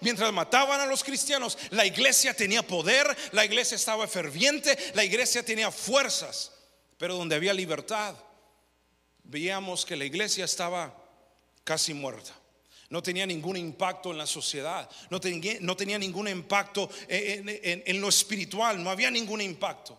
[0.00, 5.44] mientras mataban a los cristianos, la iglesia tenía poder, la iglesia estaba ferviente, la iglesia
[5.44, 6.52] tenía fuerzas.
[6.98, 8.14] Pero donde había libertad,
[9.24, 10.94] veíamos que la iglesia estaba
[11.64, 12.34] casi muerta.
[12.88, 18.00] No tenía ningún impacto en la sociedad, no tenía, no tenía ningún impacto en, en
[18.00, 19.96] lo espiritual, no había ningún impacto.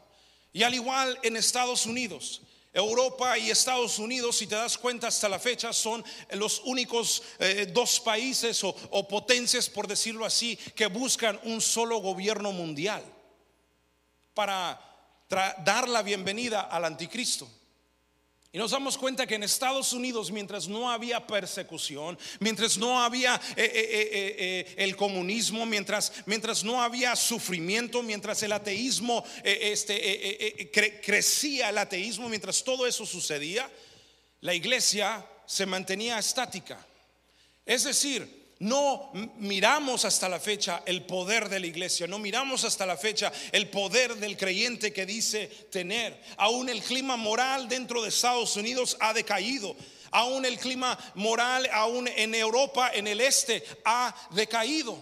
[0.53, 2.41] Y al igual en Estados Unidos,
[2.73, 7.67] Europa y Estados Unidos, si te das cuenta hasta la fecha, son los únicos eh,
[7.71, 13.03] dos países o, o potencias, por decirlo así, que buscan un solo gobierno mundial
[14.33, 14.79] para
[15.63, 17.49] dar la bienvenida al anticristo.
[18.53, 23.35] Y nos damos cuenta que en Estados Unidos, mientras no había persecución, mientras no había
[23.55, 30.69] eh, eh, eh, el comunismo, mientras, mientras no había sufrimiento, mientras el ateísmo este,
[31.01, 33.71] crecía, el ateísmo, mientras todo eso sucedía,
[34.41, 36.85] la iglesia se mantenía estática.
[37.65, 42.85] Es decir, no miramos hasta la fecha el poder de la iglesia, no miramos hasta
[42.85, 46.21] la fecha el poder del creyente que dice tener.
[46.37, 49.75] Aún el clima moral dentro de Estados Unidos ha decaído.
[50.11, 54.95] Aún el clima moral, aún en Europa, en el este, ha decaído.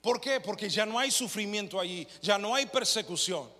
[0.00, 0.38] ¿Por qué?
[0.38, 3.50] Porque ya no hay sufrimiento allí, ya no hay persecución.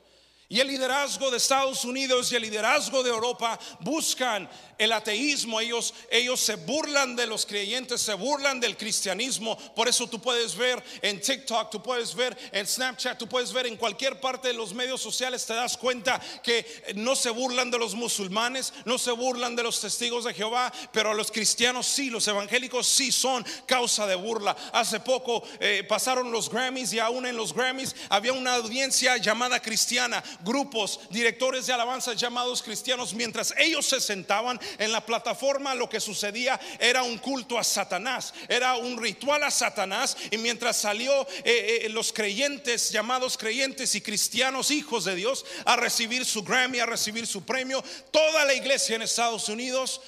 [0.52, 4.46] Y el liderazgo de Estados Unidos y el liderazgo de Europa buscan
[4.82, 5.60] el ateísmo.
[5.60, 9.56] Ellos, ellos se burlan de los creyentes, se burlan del cristianismo.
[9.74, 13.66] Por eso tú puedes ver en TikTok, tú puedes ver en Snapchat, tú puedes ver
[13.66, 16.66] en cualquier parte de los medios sociales, te das cuenta que
[16.96, 21.14] no se burlan de los musulmanes, no se burlan de los testigos de Jehová, pero
[21.14, 24.56] los cristianos sí, los evangélicos sí son causa de burla.
[24.72, 29.60] Hace poco eh, pasaron los Grammys y aún en los Grammys había una audiencia llamada
[29.60, 35.88] cristiana grupos, directores de alabanza llamados cristianos, mientras ellos se sentaban en la plataforma, lo
[35.88, 41.26] que sucedía era un culto a Satanás, era un ritual a Satanás, y mientras salió
[41.44, 46.80] eh, eh, los creyentes, llamados creyentes y cristianos, hijos de Dios, a recibir su Grammy,
[46.80, 50.00] a recibir su premio, toda la iglesia en Estados Unidos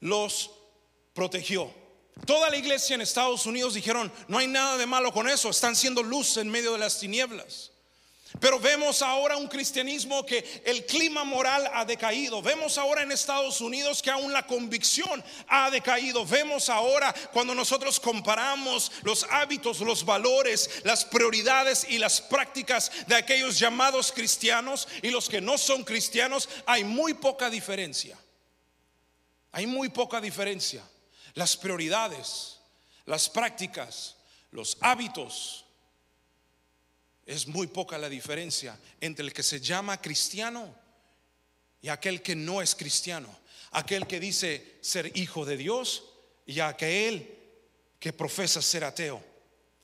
[0.00, 0.50] los
[1.14, 1.72] protegió.
[2.26, 5.74] Toda la iglesia en Estados Unidos dijeron, no hay nada de malo con eso, están
[5.74, 7.71] siendo luz en medio de las tinieblas.
[8.42, 12.42] Pero vemos ahora un cristianismo que el clima moral ha decaído.
[12.42, 16.26] Vemos ahora en Estados Unidos que aún la convicción ha decaído.
[16.26, 23.14] Vemos ahora cuando nosotros comparamos los hábitos, los valores, las prioridades y las prácticas de
[23.14, 28.18] aquellos llamados cristianos y los que no son cristianos, hay muy poca diferencia.
[29.52, 30.82] Hay muy poca diferencia.
[31.34, 32.58] Las prioridades,
[33.06, 34.16] las prácticas,
[34.50, 35.61] los hábitos,
[37.26, 40.74] es muy poca la diferencia entre el que se llama cristiano
[41.80, 43.28] y aquel que no es cristiano.
[43.72, 46.04] Aquel que dice ser hijo de Dios
[46.46, 47.38] y aquel
[47.98, 49.22] que profesa ser ateo.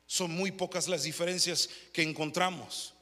[0.07, 2.95] Son muy pocas las diferencias que encontramos.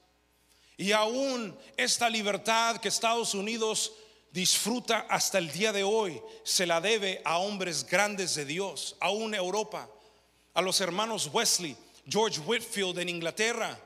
[0.77, 3.93] Y aún esta libertad que Estados Unidos
[4.31, 9.35] disfruta hasta el día de hoy se la debe a hombres grandes de Dios, aún
[9.35, 9.89] Europa,
[10.53, 11.77] a los hermanos Wesley,
[12.07, 13.79] George Whitfield en Inglaterra,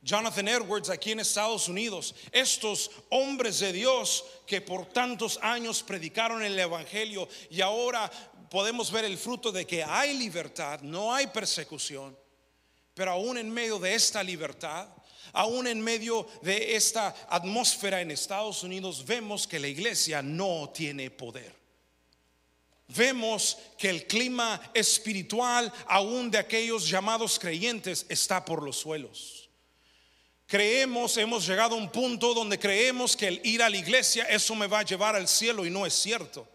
[0.00, 6.42] Jonathan Edwards aquí en Estados Unidos, estos hombres de Dios que por tantos años predicaron
[6.42, 8.08] el Evangelio y ahora
[8.48, 12.16] podemos ver el fruto de que hay libertad, no hay persecución,
[12.94, 14.88] pero aún en medio de esta libertad,
[15.32, 21.10] aún en medio de esta atmósfera en Estados Unidos, vemos que la iglesia no tiene
[21.10, 21.58] poder.
[22.88, 29.47] Vemos que el clima espiritual aún de aquellos llamados creyentes está por los suelos.
[30.48, 34.54] Creemos, hemos llegado a un punto donde creemos que el ir a la iglesia, eso
[34.54, 36.48] me va a llevar al cielo y no es cierto.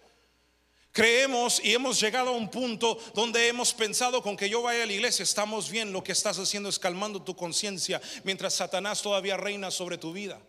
[0.91, 4.87] Creemos y hemos llegado a un punto donde hemos pensado con que yo vaya a
[4.87, 9.37] la iglesia, estamos bien, lo que estás haciendo es calmando tu conciencia mientras Satanás todavía
[9.37, 10.41] reina sobre tu vida.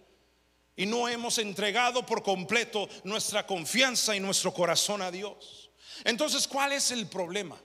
[0.74, 5.70] Y no hemos entregado por completo nuestra confianza y nuestro corazón a Dios.
[6.04, 7.60] Entonces, ¿cuál es el problema?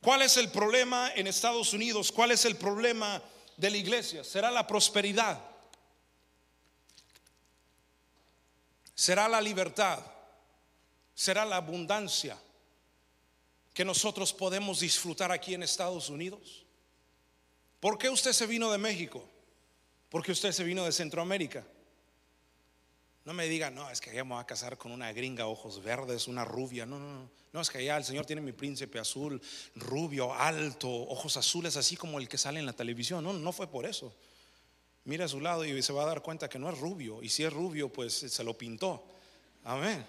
[0.00, 2.10] ¿Cuál es el problema en Estados Unidos?
[2.10, 3.22] ¿Cuál es el problema
[3.60, 5.38] de la iglesia será la prosperidad,
[8.94, 10.00] será la libertad,
[11.14, 12.38] será la abundancia
[13.74, 16.64] que nosotros podemos disfrutar aquí en Estados Unidos.
[17.80, 19.28] ¿Por qué usted se vino de México?
[20.08, 21.64] Porque usted se vino de Centroamérica.
[23.24, 25.82] No me diga, no, es que allá me voy a casar con una gringa, ojos
[25.82, 26.86] verdes, una rubia.
[26.86, 27.30] No, no, no.
[27.52, 29.40] No, es que allá el Señor tiene mi príncipe azul,
[29.74, 33.24] rubio, alto, ojos azules, así como el que sale en la televisión.
[33.24, 34.14] No, no fue por eso.
[35.04, 37.22] Mira a su lado y se va a dar cuenta que no es rubio.
[37.22, 39.04] Y si es rubio, pues se lo pintó.
[39.64, 40.06] Amén.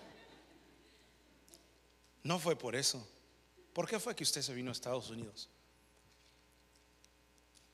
[2.23, 3.05] No fue por eso.
[3.73, 5.49] ¿Por qué fue que usted se vino a Estados Unidos?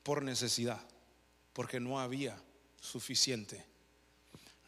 [0.08, 0.80] por necesidad,
[1.52, 2.42] porque no había
[2.80, 3.62] suficiente.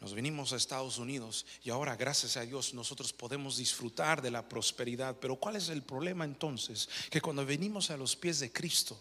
[0.01, 4.49] Nos vinimos a Estados Unidos y ahora, gracias a Dios, nosotros podemos disfrutar de la
[4.49, 5.15] prosperidad.
[5.21, 6.89] Pero ¿cuál es el problema entonces?
[7.11, 8.99] Que cuando venimos a los pies de Cristo,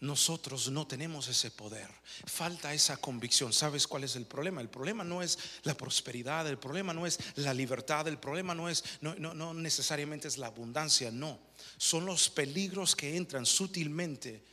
[0.00, 1.88] nosotros no tenemos ese poder.
[2.26, 3.52] Falta esa convicción.
[3.52, 4.60] ¿Sabes cuál es el problema?
[4.60, 8.68] El problema no es la prosperidad, el problema no es la libertad, el problema no
[8.68, 11.38] es no, no, necesariamente es la abundancia, no.
[11.76, 14.44] Son los peligros que entran sutilmente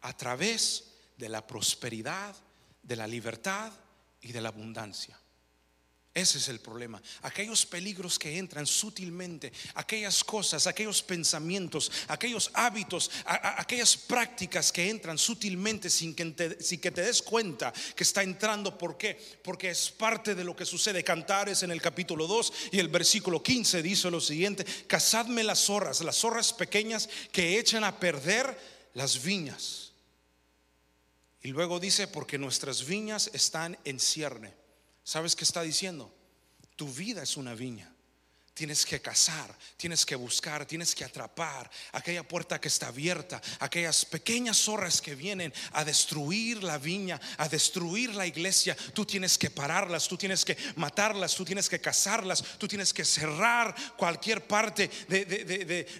[0.00, 2.34] a través de la prosperidad,
[2.82, 3.70] de la libertad
[4.22, 5.18] y de la abundancia.
[6.14, 7.00] Ese es el problema.
[7.22, 15.16] Aquellos peligros que entran sutilmente, aquellas cosas, aquellos pensamientos, aquellos hábitos, aquellas prácticas que entran
[15.16, 18.76] sutilmente sin que, te, sin que te des cuenta que está entrando.
[18.76, 19.18] ¿Por qué?
[19.42, 21.02] Porque es parte de lo que sucede.
[21.02, 26.02] Cantares en el capítulo 2 y el versículo 15 dice lo siguiente, cazadme las zorras,
[26.02, 28.58] las zorras pequeñas que echan a perder
[28.92, 29.91] las viñas.
[31.42, 34.54] Y luego dice, porque nuestras viñas están en cierne.
[35.02, 36.14] ¿Sabes qué está diciendo?
[36.76, 37.91] Tu vida es una viña.
[38.54, 44.04] Tienes que cazar, tienes que buscar, tienes que atrapar aquella puerta que está abierta, aquellas
[44.04, 48.76] pequeñas zorras que vienen a destruir la viña, a destruir la iglesia.
[48.92, 53.06] Tú tienes que pararlas, tú tienes que matarlas, tú tienes que cazarlas, tú tienes que
[53.06, 54.90] cerrar cualquier parte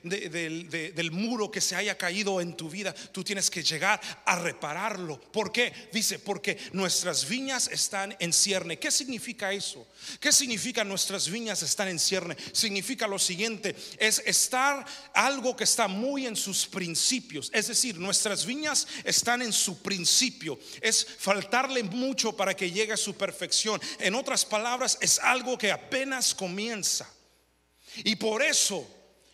[0.03, 2.93] del muro que se haya caído en tu vida.
[2.93, 5.19] Tú tienes que llegar a repararlo.
[5.19, 5.73] ¿Por qué?
[5.91, 8.79] Dice, porque nuestras viñas están en cierne.
[8.79, 9.89] ¿Qué significa eso?
[10.21, 12.37] ¿Qué significa nuestras viñas están en cierne?
[12.53, 14.85] Significa lo siguiente, es estar
[15.15, 20.59] algo que está muy en sus principios, es decir, nuestras viñas están en su principio,
[20.81, 23.81] es faltarle mucho para que llegue a su perfección.
[23.99, 27.09] En otras palabras, es algo que apenas comienza.
[28.05, 28.89] Y por eso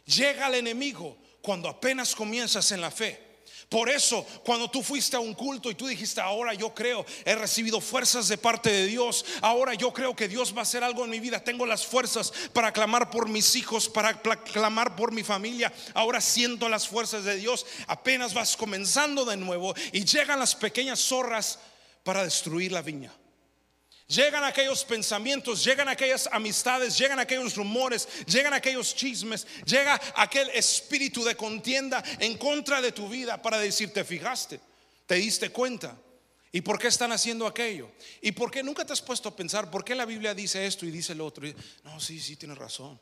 [0.05, 3.28] llega el enemigo cuando apenas comienzas en la fe.
[3.69, 7.35] Por eso, cuando tú fuiste a un culto y tú dijiste, ahora yo creo, he
[7.35, 11.05] recibido fuerzas de parte de Dios, ahora yo creo que Dios va a hacer algo
[11.05, 15.23] en mi vida, tengo las fuerzas para clamar por mis hijos, para clamar por mi
[15.23, 20.55] familia, ahora siento las fuerzas de Dios, apenas vas comenzando de nuevo y llegan las
[20.55, 21.59] pequeñas zorras
[22.05, 23.13] para destruir la viña.
[24.09, 31.23] Llegan aquellos pensamientos, llegan aquellas amistades, llegan aquellos rumores, llegan aquellos chismes, llega aquel espíritu
[31.23, 34.61] de contienda en contra de tu vida para decirte, fijaste,
[35.07, 35.95] te diste cuenta.
[36.51, 37.91] ¿Y por qué están haciendo aquello?
[38.23, 40.87] ¿Y por qué nunca te has puesto a pensar por qué la Biblia dice esto
[40.87, 41.47] y dice lo otro?
[41.85, 42.99] No, sí, sí, tienes razón.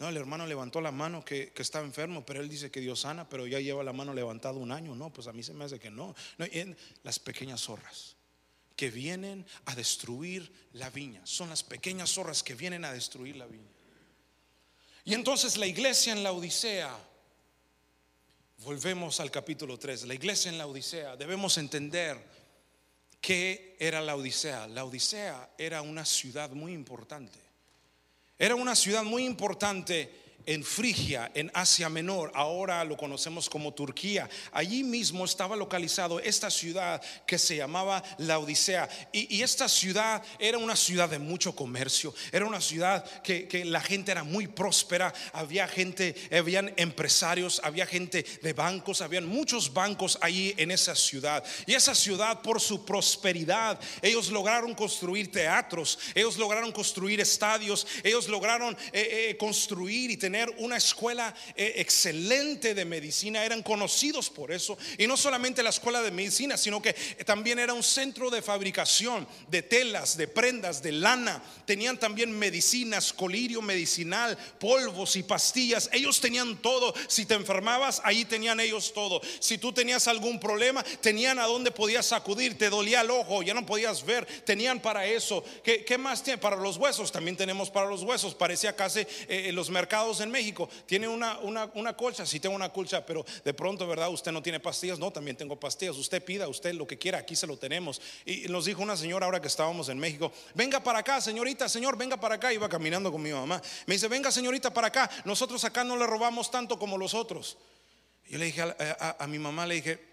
[0.00, 3.00] No, el hermano levantó la mano que, que estaba enfermo, pero él dice que Dios
[3.00, 4.96] sana, pero ya lleva la mano levantada un año.
[4.96, 6.16] No, pues a mí se me hace que no.
[6.38, 6.46] no
[7.04, 8.16] las pequeñas zorras
[8.80, 11.20] que vienen a destruir la viña.
[11.24, 13.68] Son las pequeñas zorras que vienen a destruir la viña.
[15.04, 16.90] Y entonces la iglesia en la Odisea,
[18.64, 22.16] volvemos al capítulo 3, la iglesia en la Odisea, debemos entender
[23.20, 24.66] qué era la Odisea.
[24.68, 27.38] La Odisea era una ciudad muy importante.
[28.38, 30.10] Era una ciudad muy importante
[30.46, 34.28] en Frigia, en Asia Menor, ahora lo conocemos como Turquía.
[34.52, 38.88] Allí mismo estaba localizado esta ciudad que se llamaba la Odisea.
[39.12, 44.12] Y, esta ciudad era una ciudad de mucho comercio, era una ciudad que, la gente
[44.12, 50.54] era muy próspera, había gente, habían empresarios, había gente de bancos, habían muchos bancos allí
[50.56, 51.44] en esa ciudad.
[51.66, 58.28] Y esa ciudad, por su prosperidad, ellos lograron construir teatros, ellos lograron construir estadios, ellos
[58.28, 64.52] lograron eh, eh, construir y tener una escuela eh, excelente de medicina, eran conocidos por
[64.52, 64.76] eso.
[64.98, 66.92] Y no solamente la escuela de medicina, sino que
[67.24, 71.42] también era un centro de fabricación de telas, de prendas, de lana.
[71.64, 75.88] Tenían también medicinas, colirio medicinal, polvos y pastillas.
[75.92, 76.94] Ellos tenían todo.
[77.08, 79.20] Si te enfermabas, ahí tenían ellos todo.
[79.38, 82.56] Si tú tenías algún problema, tenían a dónde podías acudir.
[82.58, 84.26] Te dolía el ojo, ya no podías ver.
[84.44, 85.44] Tenían para eso.
[85.62, 86.38] ¿Qué, qué más tiene?
[86.38, 88.34] Para los huesos, también tenemos para los huesos.
[88.34, 93.04] Parecía casi eh, los mercados en México, tiene una, una, colcha, si tengo una colcha,
[93.04, 94.10] pero de pronto, ¿verdad?
[94.10, 97.36] Usted no tiene pastillas, no, también tengo pastillas, usted pida, usted lo que quiera, aquí
[97.36, 98.00] se lo tenemos.
[98.24, 101.96] Y nos dijo una señora ahora que estábamos en México, venga para acá, señorita, señor,
[101.96, 105.64] venga para acá, iba caminando con mi mamá, me dice, venga señorita para acá, nosotros
[105.64, 107.58] acá no le robamos tanto como los otros.
[108.28, 110.10] Yo le dije a mi mamá, le dije,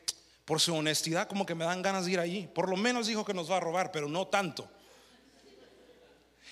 [0.47, 2.47] por su honestidad, como que me dan ganas de ir allí.
[2.47, 4.69] Por lo menos dijo que nos va a robar, pero no tanto.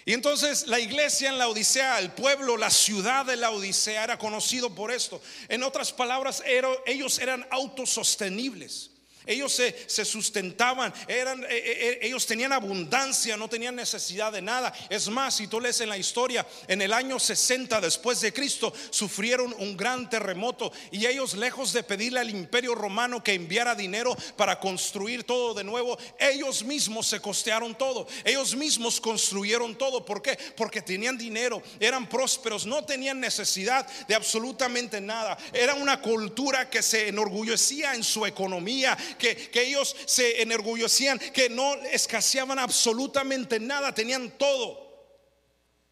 [0.06, 4.20] Y entonces la iglesia en la Odisea, el pueblo, la ciudad de la Odisea era
[4.20, 5.20] conocido por esto.
[5.50, 6.44] En otras palabras,
[6.86, 8.92] ellos eran autosostenibles.
[9.26, 14.42] Ellos se, se sustentaban, eran, eh, eh, eh, ellos tenían abundancia, no tenían necesidad de
[14.42, 14.74] nada.
[14.90, 18.74] Es más, si tú lees en la historia, en el año 60 después de Cristo,
[18.90, 24.16] sufrieron un gran terremoto y ellos, lejos de pedirle al imperio romano que enviara dinero
[24.36, 28.08] para construir todo de nuevo, ellos mismos se costearon todo.
[28.24, 30.06] Ellos mismos construyeron todo.
[30.06, 30.38] ¿Por qué?
[30.56, 35.38] Porque tenían dinero, eran prósperos, no tenían necesidad de absolutamente nada.
[35.54, 41.74] Era una cultura que se enorgullecía en su economía que, ellos se enorgullecían, que no
[41.76, 44.86] escaseaban absolutamente nada, tenían todo.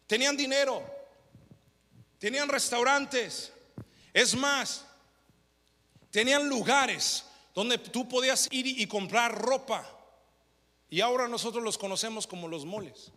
[0.06, 0.82] Tenían dinero,
[2.18, 3.52] tenían restaurantes.
[4.12, 4.84] Es más,
[6.10, 9.88] tenían lugares donde tú podías ir y comprar ropa.
[10.90, 13.10] Y ahora nosotros los conocemos como los moles.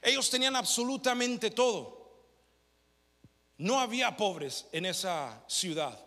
[0.00, 2.04] Ellos tenían absolutamente todo.
[3.58, 5.98] No había pobres en esa ciudad.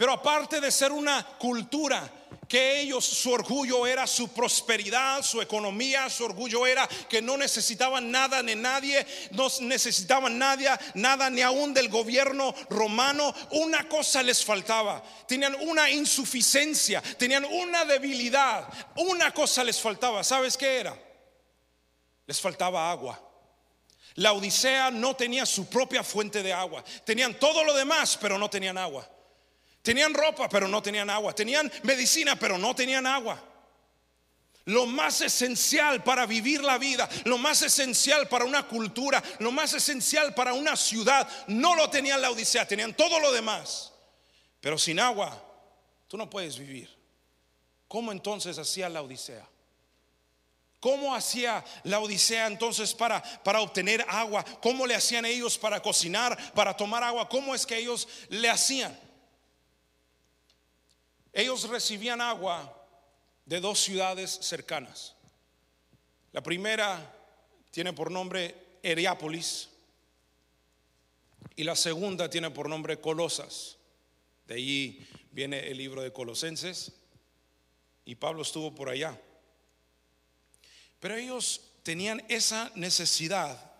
[0.00, 2.10] Pero aparte de ser una cultura
[2.48, 8.10] que ellos, su orgullo era su prosperidad, su economía, su orgullo era que no necesitaban
[8.10, 13.34] nada ni nadie, no necesitaban nada, nada ni aún del gobierno romano.
[13.50, 20.24] Una cosa les faltaba, tenían una insuficiencia, tenían una debilidad, una cosa les faltaba.
[20.24, 20.98] ¿Sabes qué era?
[22.24, 23.20] Les faltaba agua.
[24.14, 28.48] La Odisea no tenía su propia fuente de agua, tenían todo lo demás, pero no
[28.48, 29.06] tenían agua.
[29.82, 31.34] Tenían ropa, pero no tenían agua.
[31.34, 33.42] Tenían medicina, pero no tenían agua.
[34.66, 39.72] Lo más esencial para vivir la vida, lo más esencial para una cultura, lo más
[39.72, 43.92] esencial para una ciudad, no lo tenían la Odisea, tenían todo lo demás.
[44.60, 45.42] Pero sin agua,
[46.06, 46.88] tú no puedes vivir.
[47.88, 49.48] ¿Cómo entonces hacía la Odisea?
[50.78, 54.44] ¿Cómo hacía la Odisea entonces para, para obtener agua?
[54.62, 57.28] ¿Cómo le hacían ellos para cocinar, para tomar agua?
[57.28, 59.09] ¿Cómo es que ellos le hacían?
[61.32, 62.76] Ellos recibían agua
[63.44, 65.14] de dos ciudades cercanas.
[66.32, 67.14] La primera
[67.70, 69.68] tiene por nombre Heriápolis
[71.56, 73.76] y la segunda tiene por nombre Colosas.
[74.46, 76.92] De allí viene el libro de Colosenses
[78.04, 79.20] y Pablo estuvo por allá.
[80.98, 83.72] Pero ellos tenían esa necesidad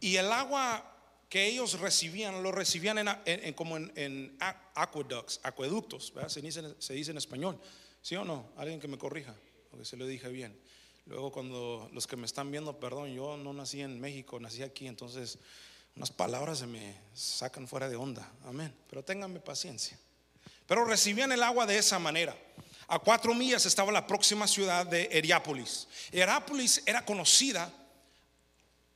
[0.00, 0.97] y el agua
[1.28, 4.36] que ellos recibían, lo recibían en, como en,
[4.74, 7.60] aqueducts, acueductos, Se, dice, en español,
[8.00, 8.50] ¿sí o no?
[8.56, 9.34] Alguien que me corrija,
[9.70, 10.58] porque se lo dije bien.
[11.06, 14.86] Luego cuando los que me están viendo, perdón, yo no nací en México, nací aquí,
[14.86, 15.38] entonces
[15.96, 18.74] unas palabras se me sacan fuera de onda, amén.
[18.88, 19.98] Pero ténganme paciencia.
[20.66, 22.36] Pero recibían el agua de esa manera.
[22.88, 25.88] A cuatro millas estaba la próxima ciudad de Heriápolis.
[26.10, 27.72] Heriápolis era conocida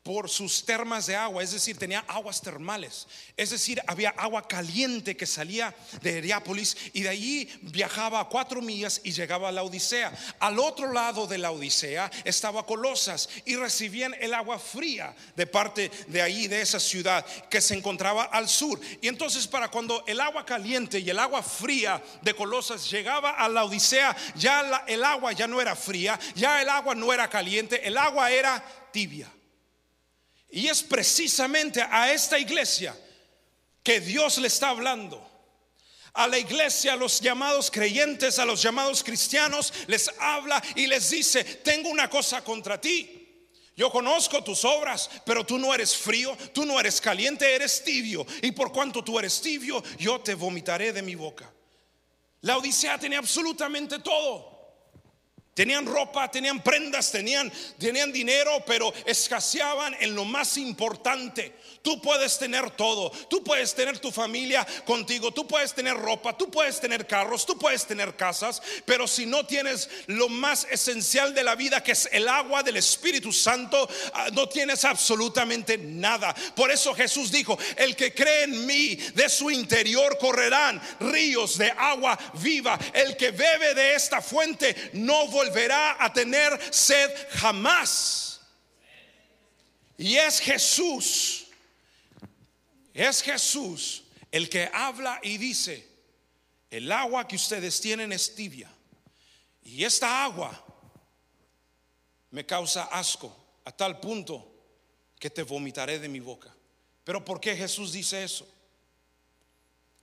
[0.02, 3.06] por sus termas de agua, es decir, tenía aguas termales,
[3.36, 8.60] es decir, había agua caliente que salía de Heriápolis y de allí viajaba a cuatro
[8.60, 10.12] millas y llegaba a la Odisea.
[10.40, 15.90] Al otro lado de la Odisea estaba Colosas y recibían el agua fría de parte
[16.08, 18.80] de ahí, de esa ciudad que se encontraba al sur.
[19.00, 23.48] Y entonces para cuando el agua caliente y el agua fría de Colosas llegaba a
[23.48, 27.86] la Odisea, ya el agua ya no era fría, ya el agua no era caliente,
[27.86, 29.30] el agua era tibia.
[30.52, 32.94] Y es precisamente a esta iglesia
[33.82, 35.28] que Dios le está hablando.
[36.12, 41.08] A la iglesia, a los llamados creyentes, a los llamados cristianos, les habla y les
[41.08, 43.18] dice, tengo una cosa contra ti.
[43.74, 48.26] Yo conozco tus obras, pero tú no eres frío, tú no eres caliente, eres tibio.
[48.42, 51.50] Y por cuanto tú eres tibio, yo te vomitaré de mi boca.
[52.42, 54.51] La Odisea tenía absolutamente todo.
[55.54, 61.54] Tenían ropa, tenían prendas, tenían, tenían dinero, pero escaseaban en lo más importante.
[61.82, 66.48] Tú puedes tener todo, tú puedes tener tu familia contigo, tú puedes tener ropa, tú
[66.48, 71.42] puedes tener carros, tú puedes tener casas, pero si no tienes lo más esencial de
[71.42, 76.32] la vida, que es el agua del Espíritu Santo, ah, no tienes absolutamente nada.
[76.54, 81.70] Por eso Jesús dijo, el que cree en mí, de su interior correrán ríos de
[81.72, 82.78] agua viva.
[82.92, 88.40] El que bebe de esta fuente no volverá a tener sed jamás.
[89.98, 91.41] Y es Jesús
[92.94, 95.86] es Jesús el que habla y dice,
[96.70, 98.70] el agua que ustedes tienen es tibia.
[99.62, 100.64] Y esta agua
[102.30, 104.48] me causa asco a tal punto
[105.18, 106.54] que te vomitaré de mi boca.
[107.04, 108.48] Pero ¿por qué Jesús dice eso?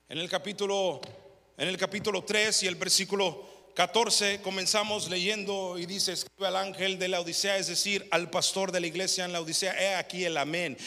[0.07, 1.01] En el capítulo
[1.59, 6.97] en el capítulo 3 y el versículo 14 comenzamos leyendo y dice, escribe al ángel
[6.97, 10.23] de la Odisea, es decir, al pastor de la iglesia en la Odisea, he aquí
[10.23, 10.77] el amén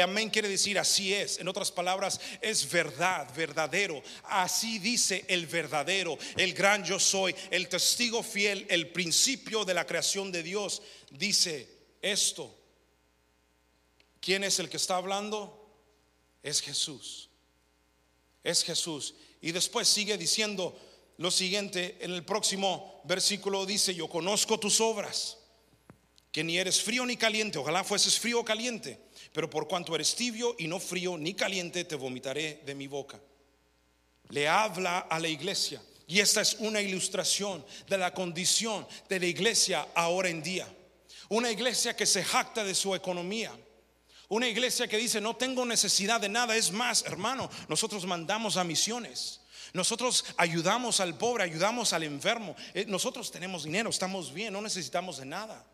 [0.00, 1.38] Amén quiere decir así es.
[1.38, 4.02] En otras palabras, es verdad, verdadero.
[4.24, 9.86] Así dice el verdadero, el gran yo soy, el testigo fiel, el principio de la
[9.86, 10.82] creación de Dios.
[11.10, 11.68] Dice
[12.00, 12.58] esto.
[14.20, 15.58] ¿Quién es el que está hablando?
[16.42, 17.28] Es Jesús.
[18.42, 19.14] Es Jesús.
[19.42, 20.78] Y después sigue diciendo
[21.18, 21.98] lo siguiente.
[22.00, 25.38] En el próximo versículo dice, yo conozco tus obras,
[26.30, 27.58] que ni eres frío ni caliente.
[27.58, 28.98] Ojalá fueses frío o caliente
[29.32, 33.18] pero por cuanto eres tibio y no frío ni caliente, te vomitaré de mi boca.
[34.28, 35.82] Le habla a la iglesia.
[36.06, 40.68] Y esta es una ilustración de la condición de la iglesia ahora en día.
[41.30, 43.52] Una iglesia que se jacta de su economía.
[44.28, 46.54] Una iglesia que dice, no tengo necesidad de nada.
[46.54, 49.40] Es más, hermano, nosotros mandamos a misiones.
[49.72, 52.54] Nosotros ayudamos al pobre, ayudamos al enfermo.
[52.74, 55.64] Eh, nosotros tenemos dinero, estamos bien, no necesitamos de nada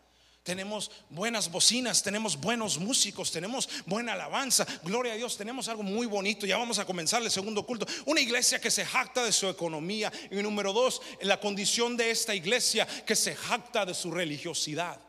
[0.49, 6.07] tenemos buenas bocinas, tenemos buenos músicos, tenemos buena alabanza, gloria a Dios, tenemos algo muy
[6.07, 6.47] bonito.
[6.47, 7.85] Ya vamos a comenzar el segundo culto.
[8.07, 10.11] Una iglesia que se jacta de su economía.
[10.31, 14.99] Y número dos, la condición de esta iglesia que se jacta de su religiosidad.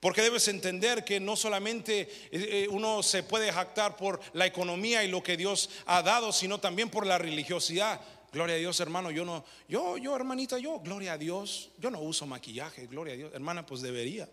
[0.00, 5.04] Porque debes entender que no solamente eh, eh, uno se puede jactar por la economía
[5.04, 8.00] y lo que Dios ha dado, sino también por la religiosidad.
[8.32, 9.10] Gloria a Dios, hermano.
[9.10, 11.70] Yo no, yo, yo, hermanita, yo, gloria a Dios.
[11.78, 13.34] Yo no uso maquillaje, gloria a Dios.
[13.34, 14.28] Hermana, pues debería.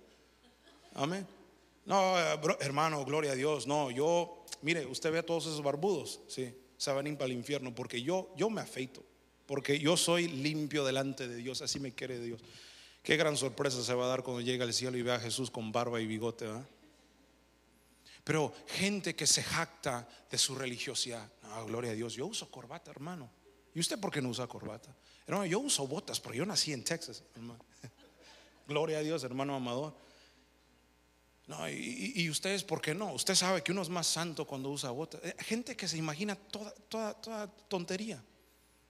[0.95, 1.27] Amén.
[1.85, 3.67] No, eh, hermano, gloria a Dios.
[3.67, 7.73] No, yo, mire, usted ve a todos esos barbudos, sí, se van para el infierno,
[7.73, 9.03] porque yo, yo me afeito,
[9.45, 12.41] porque yo soy limpio delante de Dios, así me quiere Dios.
[13.01, 15.51] Qué gran sorpresa se va a dar cuando llegue al cielo y vea a Jesús
[15.51, 16.47] con barba y bigote,
[18.23, 21.29] Pero gente que se jacta de su religiosidad.
[21.41, 22.13] No, gloria a Dios.
[22.13, 23.29] Yo uso corbata, hermano.
[23.75, 24.95] ¿Y usted por qué no usa corbata?
[25.25, 27.23] Hermano, yo uso botas, pero yo nací en Texas,
[28.67, 29.93] Gloria a Dios, hermano amador.
[31.47, 33.11] No, y, ustedes, ¿por qué no?
[33.13, 35.21] Usted sabe que uno es más santo cuando usa botas.
[35.25, 38.23] Eh, gente que se imagina toda, toda, toda tontería.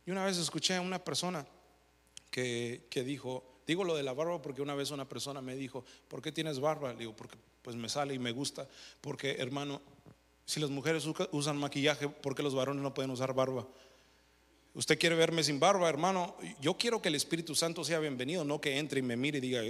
[0.05, 1.47] Y una vez escuché a una persona
[2.29, 5.83] que, que, dijo, digo lo de la barba porque una vez una persona me dijo,
[6.07, 6.93] ¿por qué tienes barba?
[6.93, 8.67] Le digo, porque pues me sale y me gusta.
[9.01, 9.81] Porque hermano,
[10.45, 13.67] si las mujeres usan maquillaje, ¿por qué los varones no pueden usar barba?
[14.75, 16.35] Usted quiere verme sin barba, hermano.
[16.59, 19.41] Yo quiero que el Espíritu Santo sea bienvenido, no que entre y me mire y
[19.41, 19.61] diga,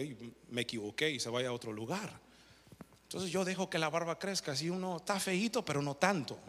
[0.49, 2.21] me equivoqué y se vaya a otro lugar.
[3.03, 6.39] Entonces yo dejo que la barba crezca, así uno está feito, pero no tanto.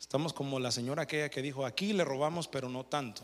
[0.00, 3.22] Estamos como la señora aquella que dijo, aquí le robamos, pero no tanto.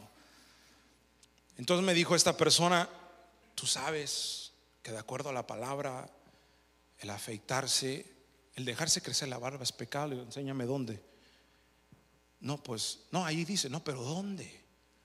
[1.57, 2.88] Entonces me dijo esta persona,
[3.55, 6.11] tú sabes que de acuerdo a la palabra,
[6.99, 8.05] el afeitarse,
[8.57, 10.12] el dejarse crecer la barba es pecado.
[10.12, 11.13] enséñame dónde.
[12.44, 14.61] No, pues, no, ahí dice, no, pero ¿dónde?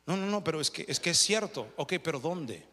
[0.06, 1.71] No, no, no, pero es que es que es cierto.
[1.78, 2.65] Ok, pero ¿dónde?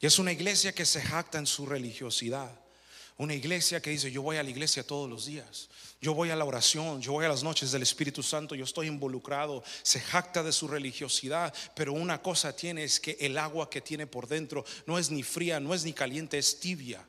[0.00, 2.50] Y es una iglesia que se jacta en su religiosidad.
[3.18, 5.68] Una iglesia que dice, yo voy a la iglesia todos los días.
[6.00, 8.88] Yo voy a la oración, yo voy a las noches del Espíritu Santo, yo estoy
[8.88, 9.62] involucrado.
[9.84, 14.08] Se jacta de su religiosidad, pero una cosa tiene es que el agua que tiene
[14.08, 17.06] por dentro no es ni fría, no es ni caliente, es tibia.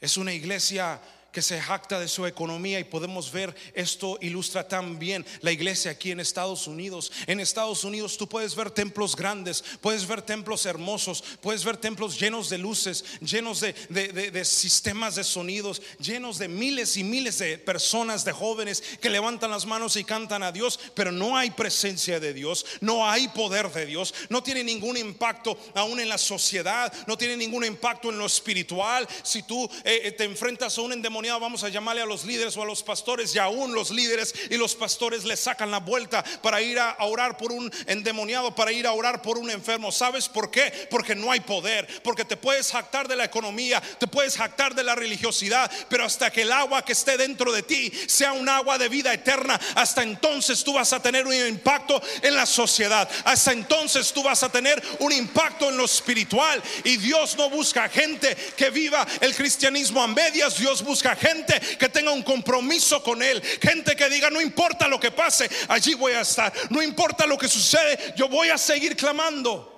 [0.00, 1.00] Es una iglesia
[1.34, 6.12] que se jacta de su economía y podemos ver esto ilustra también la iglesia aquí
[6.12, 7.10] en Estados Unidos.
[7.26, 12.20] En Estados Unidos tú puedes ver templos grandes, puedes ver templos hermosos, puedes ver templos
[12.20, 17.58] llenos de luces, llenos de, de, sistemas de sonidos, llenos de miles y miles de
[17.58, 22.20] personas, de jóvenes que levantan las manos y cantan a Dios, pero no hay presencia
[22.20, 26.92] de Dios, no hay poder de Dios, no tiene ningún impacto aún en la sociedad,
[27.08, 29.08] no tiene ningún impacto en lo espiritual.
[29.24, 32.56] Si tú eh, eh, te enfrentas a un endemoniado, vamos a llamarle a los líderes
[32.56, 36.22] o a los pastores y aún los líderes y los pastores le sacan la vuelta
[36.42, 39.90] para ir a orar por un endemoniado, para ir a orar por un enfermo.
[39.90, 40.88] ¿Sabes por qué?
[40.90, 44.84] Porque no hay poder, porque te puedes jactar de la economía, te puedes jactar de
[44.84, 48.78] la religiosidad, pero hasta que el agua que esté dentro de ti sea un agua
[48.78, 53.52] de vida eterna, hasta entonces tú vas a tener un impacto en la sociedad, hasta
[53.52, 58.36] entonces tú vas a tener un impacto en lo espiritual y Dios no busca gente
[58.56, 63.42] que viva el cristianismo a medias, Dios busca gente que tenga un compromiso con Él,
[63.60, 67.38] gente que diga, no importa lo que pase, allí voy a estar, no importa lo
[67.38, 69.70] que sucede, yo voy a seguir clamando.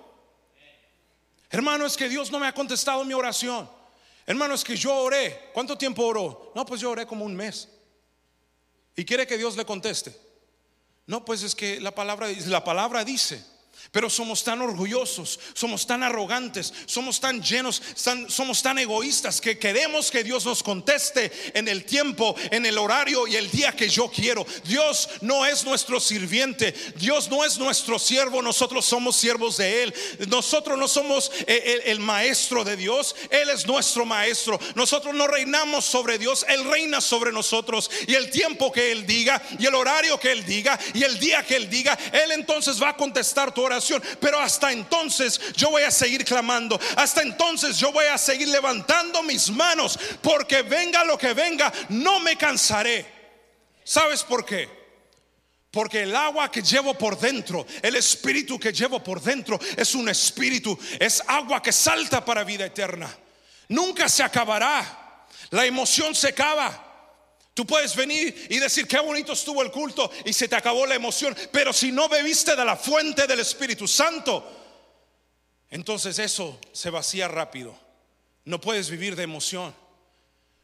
[1.51, 3.71] Hermano, es que Dios no me ha contestado mi oración.
[4.27, 5.51] Hermano, es que yo oré.
[5.53, 6.53] ¿Cuánto tiempo oró?
[6.55, 7.69] No, pues yo oré como un mes.
[8.97, 10.15] ¿Y quiere que Dios le conteste?
[11.07, 13.45] No, pues es que la palabra, la palabra dice.
[13.97, 17.81] Pero somos tan orgullosos, somos tan arrogantes, somos tan llenos,
[18.29, 23.27] somos tan egoístas que queremos que Dios nos conteste en el tiempo, en el horario
[23.27, 24.47] y el día que yo quiero.
[24.65, 29.95] Dios no es nuestro sirviente, Dios no es nuestro siervo, nosotros somos siervos de Él.
[30.29, 34.61] Nosotros no somos eh, el, el maestro de Dios, Él es nuestro maestro.
[34.75, 37.91] Nosotros no reinamos sobre Dios, Él reina sobre nosotros.
[38.07, 41.43] Y el tiempo que Él diga, y el horario que Él diga, y el día
[41.47, 43.86] que Él diga, Él entonces va a contestar tu oración
[44.21, 46.79] pero hasta entonces yo voy a seguir clamando.
[46.97, 49.99] Hasta entonces yo voy a seguir levantando mis manos.
[50.23, 53.07] Porque venga lo que venga, no me cansaré.
[53.85, 54.69] ¿Sabes por qué?
[55.71, 60.09] Porque el agua que llevo por dentro, el espíritu que llevo por dentro, es un
[60.09, 63.15] espíritu, es agua que salta para vida eterna.
[63.69, 65.27] Nunca se acabará.
[65.51, 66.86] La emoción se acaba.
[67.57, 70.95] Tú puedes venir y decir qué bonito estuvo el culto y se te acabó la
[70.95, 74.47] emoción, pero si no bebiste de la fuente del Espíritu Santo,
[75.71, 77.75] entonces eso se vacía rápido.
[78.45, 79.75] No puedes vivir de emoción.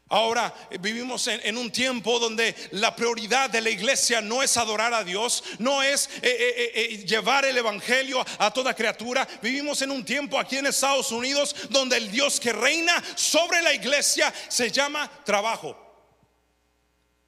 [0.07, 5.03] Ahora vivimos en, un tiempo donde la prioridad de la iglesia no es adorar a
[5.03, 9.27] Dios, no es eh, eh, eh, llevar el Evangelio a toda criatura.
[9.41, 13.73] Vivimos en un tiempo aquí en Estados Unidos donde el Dios que reina sobre la
[13.73, 15.82] iglesia se llama trabajo.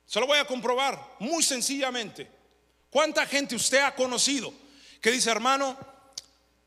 [0.05, 2.29] Se lo voy a comprobar muy sencillamente.
[2.89, 4.53] ¿Cuánta gente usted ha conocido
[5.01, 5.77] que dice, hermano,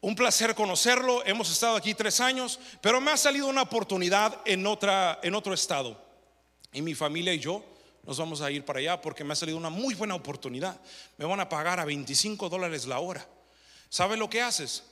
[0.01, 4.65] un placer conocerlo, hemos estado aquí tres años, pero me ha salido una oportunidad en,
[4.67, 6.01] otra, en otro estado.
[6.73, 7.65] Y mi familia y yo
[8.05, 10.81] nos vamos a ir para allá porque me ha salido una muy buena oportunidad.
[11.17, 13.27] Me van a pagar a 25 dólares la hora.
[13.89, 14.85] ¿Sabes lo que haces?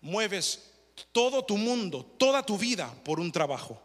[0.00, 0.70] Mueves
[1.12, 3.80] todo tu mundo, toda tu vida por un trabajo.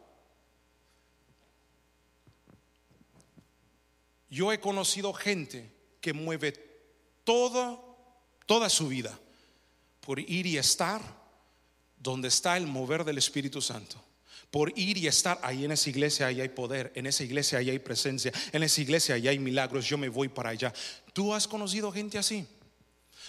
[4.32, 6.54] Yo he conocido gente que mueve
[7.26, 7.80] toda,
[8.48, 9.20] toda su vida
[10.00, 11.02] por ir y estar
[11.98, 14.02] donde está el mover del Espíritu Santo.
[14.50, 17.70] Por ir y estar ahí en esa iglesia, ahí hay poder, en esa iglesia, ahí
[17.70, 20.74] hay presencia, en esa iglesia, ahí hay milagros, yo me voy para allá.
[21.14, 22.48] ¿Tú has conocido gente así?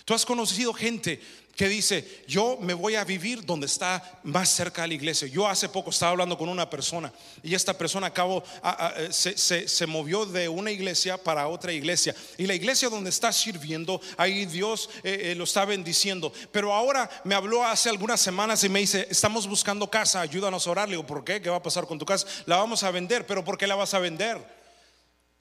[0.05, 1.21] ¿Tú has conocido gente
[1.57, 5.29] que dice, yo me voy a vivir donde está más cerca de la iglesia.
[5.29, 8.43] Yo hace poco estaba hablando con una persona y esta persona acabó,
[8.97, 12.15] eh, se, movió de una iglesia para otra iglesia.
[12.39, 16.33] Y la iglesia donde está sirviendo, ahí Dios eh, eh, lo está bendiciendo.
[16.51, 20.71] Pero ahora me habló hace algunas semanas y me dice, estamos buscando casa, ayúdanos a
[20.71, 20.89] orar.
[20.89, 21.43] Le digo, ¿por qué?
[21.43, 22.27] ¿Qué va a pasar con tu casa?
[22.47, 24.39] La vamos a vender, pero ¿por qué la vas a vender?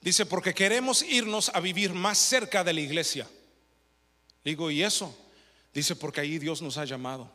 [0.02, 3.26] Dice, porque queremos irnos a vivir más cerca de la iglesia.
[4.44, 5.14] Digo, ¿y eso?
[5.72, 7.30] Dice, porque ahí Dios nos ha llamado.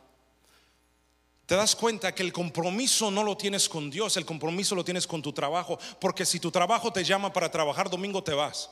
[1.46, 5.06] Te das cuenta que el compromiso no lo tienes con Dios, el compromiso lo tienes
[5.06, 5.78] con tu trabajo.
[5.98, 8.70] Porque si tu trabajo te llama para trabajar domingo, te vas.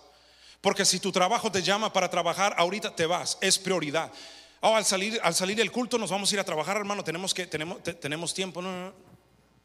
[0.61, 3.39] Porque si tu trabajo te llama para trabajar ahorita, te vas.
[3.41, 4.13] Es prioridad.
[4.61, 7.03] Oh, al salir, al salir del culto nos vamos a ir a trabajar, hermano.
[7.03, 8.61] Tenemos que, tenemos, tenemos tiempo.
[8.61, 8.93] No, no,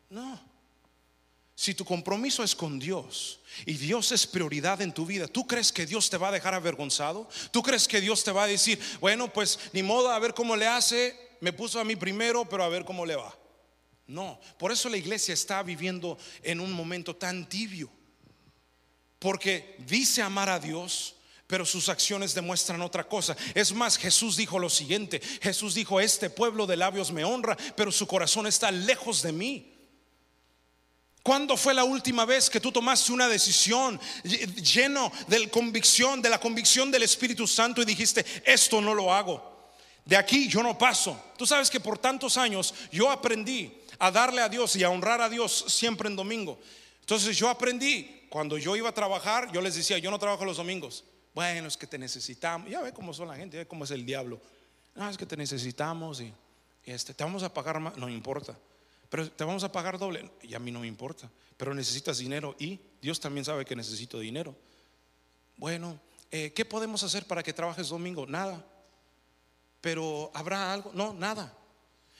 [0.10, 0.51] no.
[1.62, 5.72] Si tu compromiso es con Dios y Dios es prioridad en tu vida, ¿tú crees
[5.72, 7.30] que Dios te va a dejar avergonzado?
[7.52, 10.56] ¿Tú crees que Dios te va a decir, bueno, pues ni modo, a ver cómo
[10.56, 13.38] le hace, me puso a mí primero, pero a ver cómo le va?
[14.08, 17.92] No, por eso la iglesia está viviendo en un momento tan tibio,
[19.20, 21.14] porque dice amar a Dios,
[21.46, 23.38] pero sus acciones demuestran otra cosa.
[23.54, 27.92] Es más, Jesús dijo lo siguiente, Jesús dijo, este pueblo de labios me honra, pero
[27.92, 29.71] su corazón está lejos de mí.
[31.24, 36.40] ¿Cuándo fue la última vez que tú tomaste una decisión lleno de convicción, de la
[36.40, 39.52] convicción del Espíritu Santo y dijiste, esto no lo hago?
[40.04, 41.34] De aquí yo no paso.
[41.38, 45.22] Tú sabes que por tantos años yo aprendí a darle a Dios y a honrar
[45.22, 46.60] a Dios siempre en domingo.
[47.02, 50.58] Entonces yo aprendí, cuando yo iba a trabajar, yo les decía, yo no trabajo los
[50.58, 51.04] domingos.
[51.36, 52.68] Bueno, es que te necesitamos.
[52.68, 54.42] Ya ve cómo son la gente, ve cómo es el diablo.
[54.96, 56.34] No, es que te necesitamos y,
[56.84, 57.96] este, te vamos a pagar más.
[57.96, 58.58] No importa
[59.12, 60.32] pero te vamos a pagar doble.
[60.42, 64.18] Y a mí no me importa, pero necesitas dinero y Dios también sabe que necesito
[64.18, 64.56] dinero.
[65.58, 66.00] Bueno,
[66.32, 68.26] eh, ¿qué podemos hacer para que trabajes domingo?
[68.26, 68.66] Nada.
[69.82, 70.92] Pero ¿habrá algo?
[70.94, 71.54] No, nada.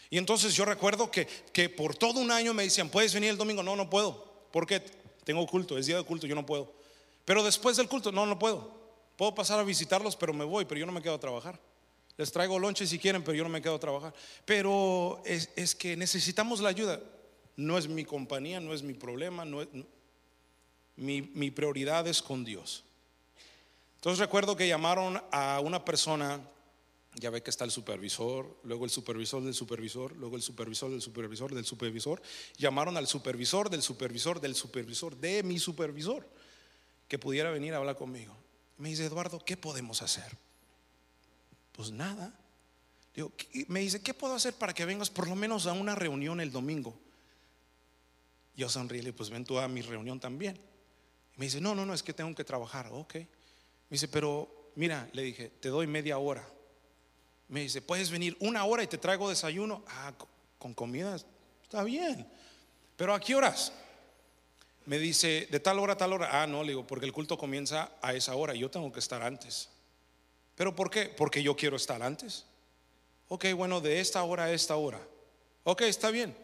[0.10, 3.38] Y entonces yo recuerdo que, que por todo un año me decían, ¿puedes venir el
[3.38, 3.64] domingo?
[3.64, 4.50] No, no puedo.
[4.52, 4.82] Porque
[5.24, 6.74] tengo culto, es día de culto, yo no puedo.
[7.24, 8.70] Pero después del culto, no, no puedo.
[9.16, 11.58] Puedo pasar a visitarlos, pero me voy, pero yo no me quedo a trabajar.
[12.22, 14.14] Les traigo lonche si quieren, pero yo no me quedo a trabajar.
[14.46, 17.02] Pero es, que necesitamos la ayuda.
[17.56, 19.68] No es mi compañía, no es mi problema, no es,
[20.98, 22.84] mi, mi prioridad es con Dios.
[23.96, 26.40] Entonces recuerdo que llamaron a una persona,
[27.16, 31.02] ya ve que está el supervisor, luego el supervisor del supervisor, luego el supervisor del
[31.02, 32.22] supervisor del supervisor.
[32.56, 36.24] Llamaron al supervisor del supervisor del supervisor de mi supervisor
[37.08, 38.38] que pudiera venir a hablar conmigo.
[38.78, 40.38] Me dice, Eduardo, ¿qué podemos hacer?
[41.82, 42.32] Pues nada.
[43.68, 46.52] Me dice, ¿qué puedo hacer para que vengas por lo menos a una reunión el
[46.52, 46.96] domingo?
[48.56, 50.60] Yo sonríe, pues ven tú a mi reunión también.
[51.38, 52.90] me dice, no, no, no, es que tengo que trabajar.
[52.92, 53.16] Ok.
[53.16, 53.26] Me
[53.90, 56.48] dice, pero mira, le dije, te doy media hora.
[57.48, 59.84] Me dice, puedes venir una hora y te traigo desayuno.
[59.88, 60.14] Ah,
[60.60, 61.16] con comida,
[61.64, 62.28] está bien.
[62.96, 63.74] Pero ¿a qué horas?
[64.86, 66.44] Me dice, de tal hora a tal hora.
[66.44, 68.54] Ah, no, le digo, porque el culto comienza a esa hora.
[68.54, 69.68] Yo tengo que estar antes.
[70.62, 71.06] ¿Pero por qué?
[71.06, 72.46] Porque yo quiero estar antes.
[73.30, 75.02] Ok, bueno, de esta hora a esta hora.
[75.64, 76.38] Ok, está bien.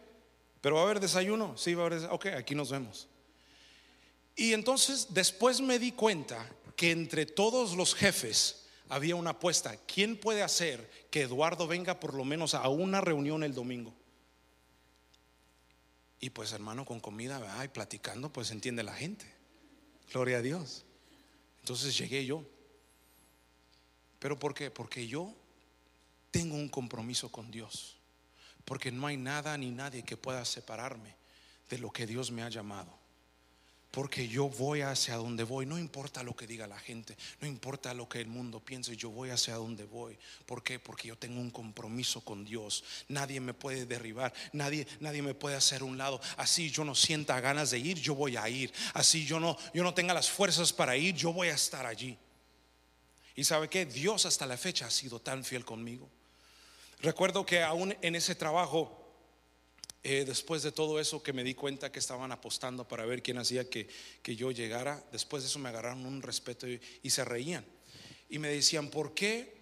[0.60, 1.56] Pero va a haber desayuno.
[1.56, 2.04] Sí, va a haber.
[2.10, 3.06] Ok, aquí nos vemos.
[4.34, 9.76] Y entonces después me di cuenta que entre todos los jefes había una apuesta.
[9.86, 13.94] ¿Quién puede hacer que Eduardo venga por lo menos a una reunión el domingo?
[16.18, 19.32] Y pues hermano, con comida y platicando, pues entiende la gente.
[20.12, 20.84] Gloria a Dios.
[21.60, 22.44] Entonces llegué yo.
[24.18, 24.70] ¿Pero por qué?
[24.70, 25.34] Porque yo
[26.30, 27.96] tengo un compromiso con Dios,
[28.64, 31.14] porque no hay nada ni nadie que pueda separarme
[31.70, 32.98] de lo que Dios me ha llamado.
[33.90, 37.94] Porque yo voy hacia donde voy, no importa lo que diga la gente, no importa
[37.94, 40.18] lo que el mundo piense, yo voy hacia donde voy.
[40.44, 40.78] ¿Por qué?
[40.78, 42.84] Porque yo tengo un compromiso con Dios.
[43.08, 46.20] Nadie me puede derribar, nadie, nadie me puede hacer un lado.
[46.36, 48.70] Así yo no sienta ganas de ir, yo voy a ir.
[48.92, 52.18] Así yo no, yo no tenga las fuerzas para ir, yo voy a estar allí.
[53.38, 56.10] Y sabe que Dios hasta la fecha ha sido tan fiel conmigo.
[57.02, 58.90] Recuerdo que aún en ese trabajo,
[60.02, 63.38] eh, después de todo eso que me di cuenta que estaban apostando para ver quién
[63.38, 63.86] hacía que,
[64.24, 67.64] yo llegara, después de eso me agarraron un respeto y, se reían.
[68.28, 69.56] Y me decían, ¿por qué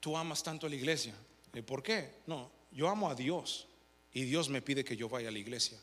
[0.00, 1.14] tú amas tanto a la iglesia?
[1.54, 2.22] ¿Y ¿Por qué?
[2.26, 3.68] No, yo amo a Dios
[4.12, 5.78] y Dios me pide que yo vaya a la iglesia.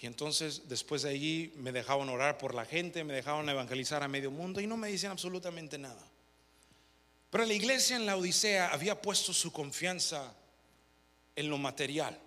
[0.00, 4.08] Y entonces después de allí me dejaban orar por la gente, me dejaban evangelizar a
[4.08, 6.06] medio mundo y no me dicen absolutamente nada.
[7.30, 10.34] Pero la iglesia en la Odisea había puesto su confianza
[11.34, 12.18] en lo material.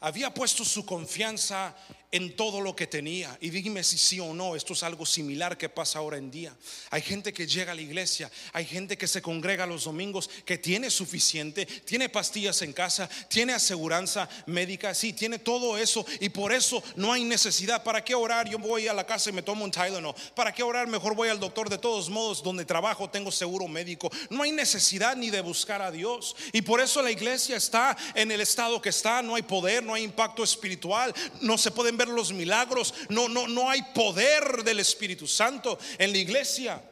[0.00, 1.74] Había puesto su confianza
[2.12, 3.36] en todo lo que tenía.
[3.40, 6.54] Y dime si sí o no, esto es algo similar que pasa ahora en día.
[6.90, 10.58] Hay gente que llega a la iglesia, hay gente que se congrega los domingos, que
[10.58, 16.52] tiene suficiente, tiene pastillas en casa, tiene aseguranza médica, sí, tiene todo eso y por
[16.52, 17.82] eso no hay necesidad.
[17.82, 18.48] ¿Para qué orar?
[18.48, 20.14] Yo voy a la casa y me tomo un Tylenol.
[20.34, 20.86] ¿Para qué orar?
[20.86, 21.68] Mejor voy al doctor.
[21.68, 24.10] De todos modos, donde trabajo tengo seguro médico.
[24.30, 26.36] No hay necesidad ni de buscar a Dios.
[26.52, 29.20] Y por eso la iglesia está en el estado que está.
[29.20, 33.48] No hay poder, no hay impacto espiritual, no se pueden ver los milagros, no, no,
[33.48, 36.82] no hay poder del Espíritu Santo en la iglesia.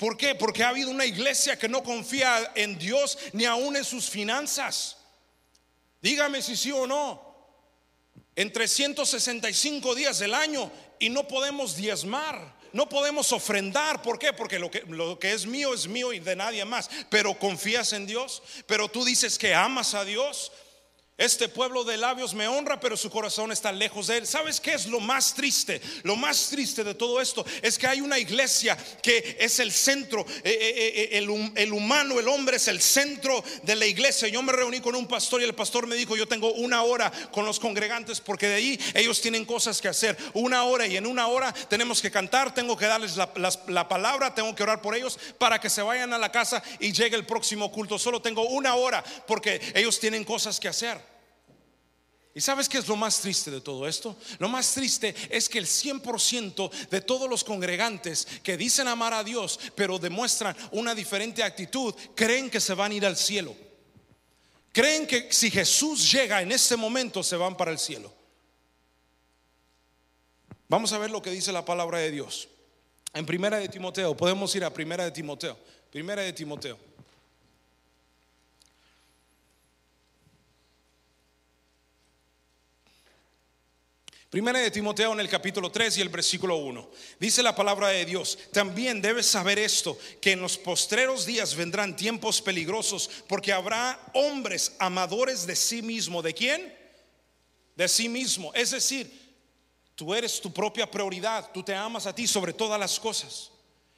[0.00, 0.34] ¿Por qué?
[0.34, 4.96] Porque ha habido una iglesia que no confía en Dios ni aún en sus finanzas.
[6.00, 7.28] Dígame si sí o no.
[8.34, 14.00] En 365 días del año y no podemos diezmar, no podemos ofrendar.
[14.00, 14.32] ¿Por qué?
[14.32, 16.88] Porque lo que, lo que es mío es mío y de nadie más.
[17.10, 20.52] Pero confías en Dios, pero tú dices que amas a Dios,
[21.20, 24.26] este pueblo de labios me honra, pero su corazón está lejos de él.
[24.26, 25.78] ¿Sabes qué es lo más triste?
[26.02, 30.24] Lo más triste de todo esto es que hay una iglesia que es el centro,
[30.42, 31.18] eh, eh, eh,
[31.56, 34.28] el, humano, el hombre es el centro de la iglesia.
[34.28, 37.12] Yo me reuní con un pastor y el pastor me dijo, yo tengo una hora
[37.30, 40.16] con los congregantes porque de ahí ellos tienen cosas que hacer.
[40.32, 43.30] Una hora y en una hora tenemos que cantar, tengo que darles la,
[43.66, 46.92] la palabra, tengo que orar por ellos para que se vayan a la casa y
[46.92, 47.98] llegue el próximo culto.
[47.98, 51.09] Solo tengo una hora porque ellos tienen cosas que hacer.
[52.34, 54.16] ¿Y sabes qué es lo más triste de todo esto?
[54.38, 59.24] Lo más triste es que el 100% de todos los congregantes que dicen amar a
[59.24, 63.56] Dios, pero demuestran una diferente actitud, creen que se van a ir al cielo.
[64.72, 68.12] Creen que si Jesús llega en este momento se van para el cielo.
[70.68, 72.48] Vamos a ver lo que dice la palabra de Dios.
[73.12, 75.58] En Primera de Timoteo, podemos ir a Primera de Timoteo.
[75.90, 76.78] Primera de Timoteo.
[84.30, 86.88] Primera de Timoteo en el capítulo 3 y el versículo 1.
[87.18, 91.96] Dice la palabra de Dios, también debes saber esto, que en los postreros días vendrán
[91.96, 96.22] tiempos peligrosos, porque habrá hombres amadores de sí mismo.
[96.22, 96.72] ¿De quién?
[97.74, 98.54] De sí mismo.
[98.54, 99.10] Es decir,
[99.96, 103.50] tú eres tu propia prioridad, tú te amas a ti sobre todas las cosas.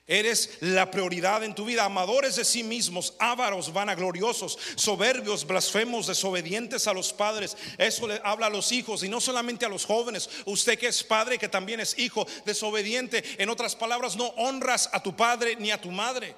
[0.07, 1.85] Eres la prioridad en tu vida.
[1.85, 7.57] Amadores de sí mismos, ávaros, vanagloriosos, soberbios, blasfemos, desobedientes a los padres.
[7.79, 10.29] Eso le habla a los hijos y no solamente a los jóvenes.
[10.45, 13.23] Usted que es padre, que también es hijo, desobediente.
[13.41, 16.35] En otras palabras, no honras a tu padre ni a tu madre.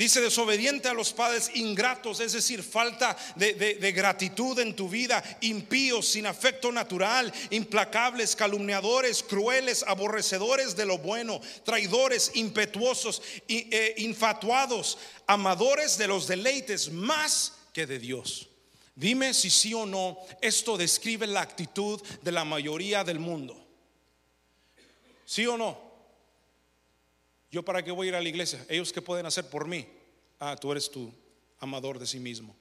[0.00, 5.22] Dice desobediente a los padres, ingratos, es decir, falta de, de, gratitud en tu vida,
[5.42, 14.96] impíos, sin afecto natural, implacables, calumniadores, crueles, aborrecedores de lo bueno, traidores, impetuosos, e, infatuados,
[15.26, 18.48] amadores de los deleites más que de Dios.
[18.94, 23.68] Dime si sí o no, esto describe la actitud de la mayoría del mundo.
[25.26, 25.89] ¿Sí o no?
[27.50, 28.64] ¿Yo para qué voy a ir a la iglesia?
[28.68, 29.86] ¿Ellos qué pueden hacer por mí?
[30.38, 31.12] Ah, tú eres tú,
[31.58, 32.54] amador de sí mismo.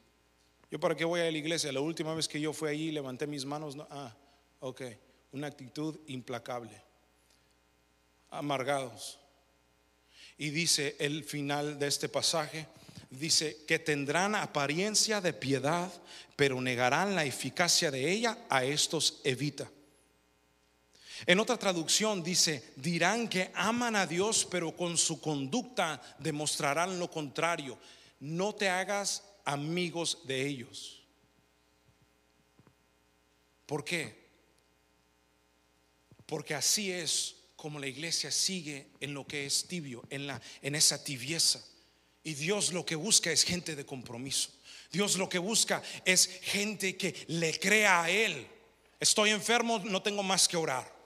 [0.71, 1.71] ¿Yo para qué voy a la iglesia?
[1.71, 3.75] La última vez que yo fui allí levanté mis manos.
[3.75, 3.87] No.
[3.89, 4.15] Ah,
[4.59, 4.81] ok.
[5.31, 6.81] Una actitud implacable.
[8.29, 9.19] Amargados.
[10.37, 12.67] Y dice el final de este pasaje,
[13.09, 15.91] dice que tendrán apariencia de piedad,
[16.35, 19.69] pero negarán la eficacia de ella, a estos evita.
[21.25, 27.09] En otra traducción dice, dirán que aman a Dios, pero con su conducta demostrarán lo
[27.09, 27.77] contrario.
[28.19, 31.03] No te hagas amigos de ellos.
[33.65, 34.17] ¿Por qué?
[36.25, 40.75] Porque así es como la iglesia sigue en lo que es tibio, en, la, en
[40.75, 41.63] esa tibieza.
[42.23, 44.51] Y Dios lo que busca es gente de compromiso.
[44.91, 48.47] Dios lo que busca es gente que le crea a Él.
[48.99, 50.98] Estoy enfermo, no tengo más que orar.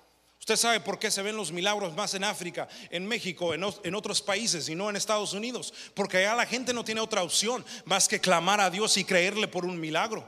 [0.43, 4.21] Usted sabe por qué se ven los milagros más en África, en México, en, otros
[4.21, 5.73] países y no en Estados Unidos.
[5.93, 9.47] Porque allá la gente no tiene otra opción más que clamar a Dios y creerle
[9.47, 10.27] por un milagro.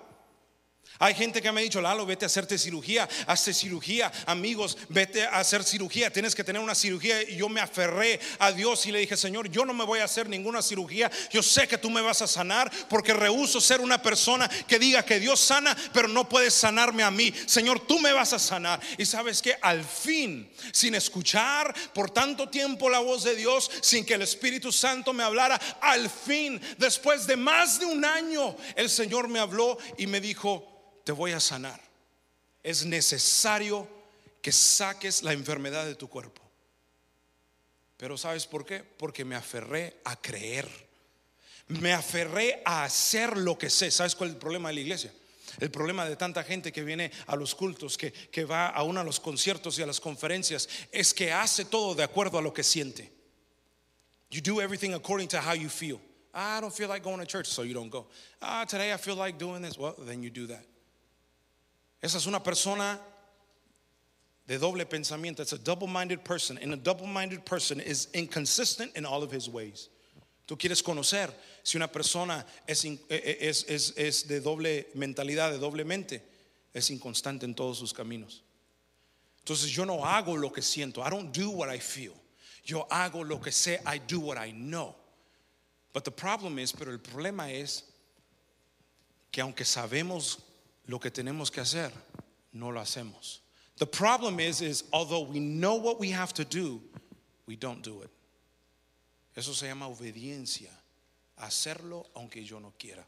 [0.99, 5.25] Hay gente que me ha dicho, Lalo, vete a hacerte cirugía, hazte cirugía, amigos, vete
[5.25, 7.21] a hacer cirugía, tienes que tener una cirugía.
[7.23, 10.05] Y yo me aferré a Dios y le dije, Señor, yo no me voy a
[10.05, 14.01] hacer ninguna cirugía, yo sé que tú me vas a sanar porque rehuso ser una
[14.01, 17.33] persona que diga que Dios sana, pero no puedes sanarme a mí.
[17.45, 18.79] Señor, tú me vas a sanar.
[18.97, 24.05] Y sabes que al fin, sin escuchar por tanto tiempo la voz de Dios, sin
[24.05, 28.89] que el Espíritu Santo me hablara, al fin, después de más de un año, el
[28.89, 31.79] Señor me habló y me dijo, te voy a sanar.
[32.61, 33.87] Es necesario
[34.41, 36.41] que saques la enfermedad de tu cuerpo.
[37.95, 38.83] Pero ¿sabes por qué?
[38.83, 40.67] Porque me aferré a creer.
[41.67, 43.91] Me aferré a hacer lo que sé.
[43.91, 45.13] ¿Sabes cuál es el problema de la iglesia?
[45.59, 48.99] El problema de tanta gente que viene a los cultos, que, que va a uno
[48.99, 52.53] a los conciertos y a las conferencias, es que hace todo de acuerdo a lo
[52.53, 53.11] que siente.
[54.31, 56.01] You do everything according to how you feel.
[56.33, 58.07] I don't feel like going to church, so you don't go.
[58.41, 59.77] Ah, today I feel like doing this.
[59.77, 60.65] Well, then you do that.
[62.05, 63.01] Esa es una persona
[64.45, 65.41] de doble pensamiento.
[65.41, 66.59] It's a double-minded person.
[66.61, 69.89] And a double-minded person is inconsistent in all of his ways.
[70.45, 75.49] Tú quieres conocer si una persona es, e, e, es, es, es de doble mentalidad,
[75.49, 76.21] de doble mente,
[76.75, 78.43] es inconstante en todos sus caminos.
[79.39, 81.01] Entonces yo no hago lo que siento.
[81.01, 82.13] I don't do what I feel.
[82.63, 83.79] Yo hago lo que sé.
[83.83, 84.93] I do what I know.
[85.91, 87.83] But the problem is, pero el problema es
[89.31, 90.44] que aunque sabemos
[90.87, 91.91] lo que tenemos que hacer,
[92.53, 93.41] no lo hacemos.
[93.77, 96.81] The problem is, is although we know what we have to do,
[97.45, 98.09] we don't do it.
[99.35, 100.69] Eso se llama obediencia,
[101.37, 103.05] hacerlo aunque yo no quiera.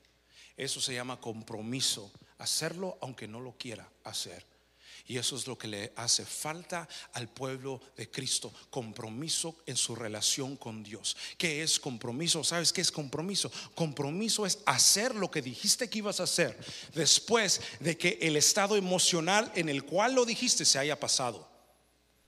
[0.57, 4.43] Eso se llama compromiso, hacerlo aunque no lo quiera hacer.
[5.05, 9.95] Y eso es lo que le hace falta al pueblo de Cristo, compromiso en su
[9.95, 11.15] relación con Dios.
[11.38, 12.43] ¿Qué es compromiso?
[12.43, 13.51] ¿Sabes qué es compromiso?
[13.75, 16.57] Compromiso es hacer lo que dijiste que ibas a hacer
[16.93, 21.47] después de que el estado emocional en el cual lo dijiste se haya pasado.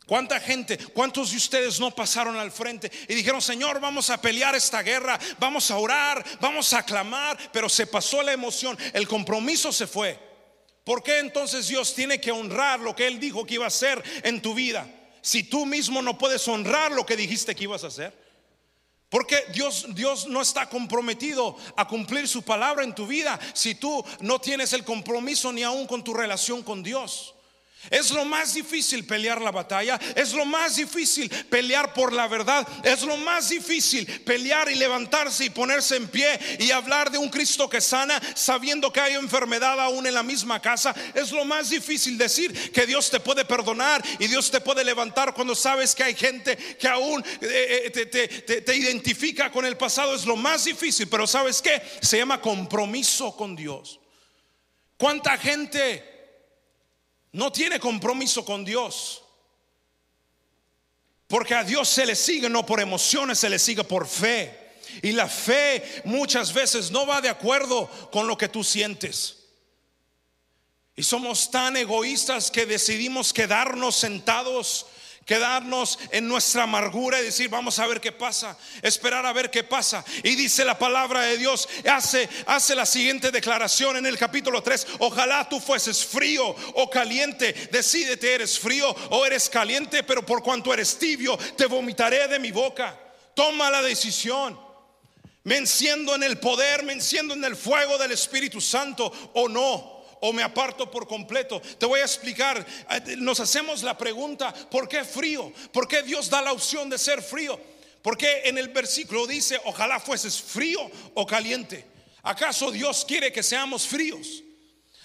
[0.10, 4.56] ¿Cuánta gente, cuántos de ustedes no pasaron al frente y dijeron, Señor, vamos a pelear
[4.56, 9.72] esta guerra, vamos a orar, vamos a clamar, pero se pasó la emoción, el compromiso
[9.72, 10.29] se fue?
[10.90, 14.04] ¿Por qué entonces Dios tiene que honrar lo que Él dijo que iba a hacer
[14.24, 14.90] en tu vida?
[15.22, 18.12] Si tú mismo no puedes honrar lo que dijiste que ibas a hacer.
[19.08, 24.04] Porque Dios, Dios no está comprometido a cumplir su palabra en tu vida si tú
[24.22, 27.36] no tienes el compromiso ni aún con tu relación con Dios.
[27.90, 32.68] Es lo más difícil pelear la batalla, es lo más difícil pelear por la verdad,
[32.84, 36.28] es lo más difícil pelear y levantarse y ponerse en pie
[36.60, 40.62] y hablar de un Cristo que sana sabiendo que hay enfermedad aún en la misma
[40.62, 40.94] casa.
[41.14, 45.34] Es lo más difícil decir que Dios te puede perdonar y Dios te puede levantar
[45.34, 50.16] cuando sabes que hay gente que aún eh, eh, te, identifica con el pasado.
[50.16, 54.02] Es lo más difícil, pero ¿sabes que Se llama compromiso con Dios.
[54.98, 56.09] ¿Cuánta gente
[57.32, 59.24] no tiene compromiso con Dios.
[61.28, 64.70] Porque a Dios se le sigue no por emociones, se le sigue por fe.
[65.04, 69.38] Y la fe muchas veces no va de acuerdo con lo que tú sientes.
[70.96, 74.88] Y somos tan egoístas que decidimos quedarnos sentados
[75.30, 79.64] quedarnos en nuestra amargura y decir, vamos a ver qué pasa, esperar a ver qué
[79.64, 80.04] pasa.
[80.24, 84.88] Y dice la palabra de Dios, hace, hace la siguiente declaración en el capítulo 3,
[84.98, 90.74] ojalá tú fueses frío o caliente, decídete, eres frío o eres caliente, pero por cuanto
[90.74, 92.98] eres tibio, te vomitaré de mi boca.
[93.36, 94.60] Toma la decisión.
[95.44, 99.99] Me enciendo en el poder, me enciendo en el fuego del Espíritu Santo o no
[100.22, 101.62] o me aparto por completo.
[101.62, 102.66] Te voy a explicar.
[102.90, 105.52] Eh, nos hacemos la pregunta, ¿por qué frío?
[105.72, 107.60] ¿Por qué Dios da la opción de ser frío?
[108.02, 110.80] Porque en el versículo dice, ojalá fueses frío
[111.14, 111.86] o caliente.
[112.24, 114.44] ¿Acaso Dios quiere que seamos fríos?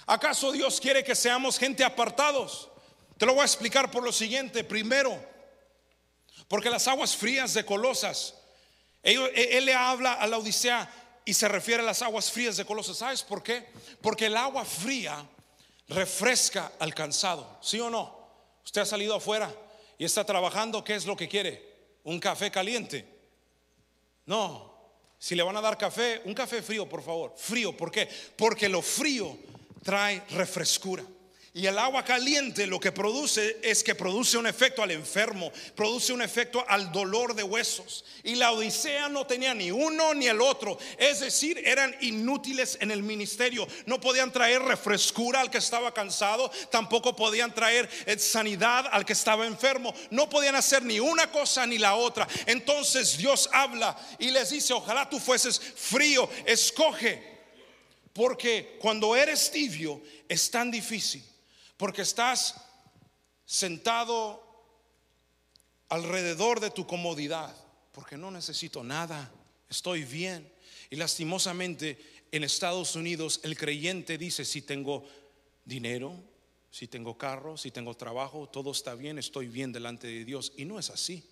[0.06, 2.68] ¿Acaso Dios quiere que seamos gente apartados?
[3.16, 4.64] Te lo voy a explicar por lo siguiente.
[4.64, 5.18] Primero,
[6.48, 8.34] porque las aguas frías de Colosas,
[9.02, 10.90] él, él le habla a la Odisea
[11.24, 12.98] y se refiere a las aguas frías de Colosas.
[12.98, 13.66] ¿Sabes por qué?
[14.00, 15.24] Porque el agua fría
[15.88, 17.58] refresca al cansado.
[17.60, 18.18] ¿Sí o no?
[18.64, 19.52] Usted ha salido afuera
[19.98, 21.74] y está trabajando, ¿qué es lo que quiere?
[22.04, 23.08] ¿Un café caliente?
[24.26, 24.74] No.
[25.18, 27.34] Si le van a dar café, un café frío, por favor.
[27.36, 28.08] Frío, ¿por qué?
[28.36, 29.36] Porque lo frío
[29.82, 31.04] trae refrescura.
[31.56, 36.12] Y el agua caliente lo que produce es que produce un efecto al enfermo, produce
[36.12, 38.04] un efecto al dolor de huesos.
[38.24, 40.76] Y la Odisea no tenía ni uno ni el otro.
[40.98, 43.68] Es decir, eran inútiles en el ministerio.
[43.86, 49.12] No podían traer refrescura al que estaba cansado, tampoco podían traer eh, sanidad al que
[49.12, 49.94] estaba enfermo.
[50.10, 52.26] No podían hacer ni una cosa ni la otra.
[52.46, 57.32] Entonces Dios habla y les dice, ojalá tú fueses frío, escoge.
[58.12, 61.22] Porque cuando eres tibio es tan difícil
[61.84, 62.54] porque estás
[63.44, 64.42] sentado
[65.90, 67.54] alrededor de tu comodidad,
[67.92, 69.30] porque no necesito nada,
[69.68, 70.50] estoy bien.
[70.88, 75.04] Y lastimosamente en Estados Unidos el creyente dice, si tengo
[75.66, 76.14] dinero,
[76.70, 80.54] si tengo carro, si tengo trabajo, todo está bien, estoy bien delante de Dios.
[80.56, 81.22] Y no es así.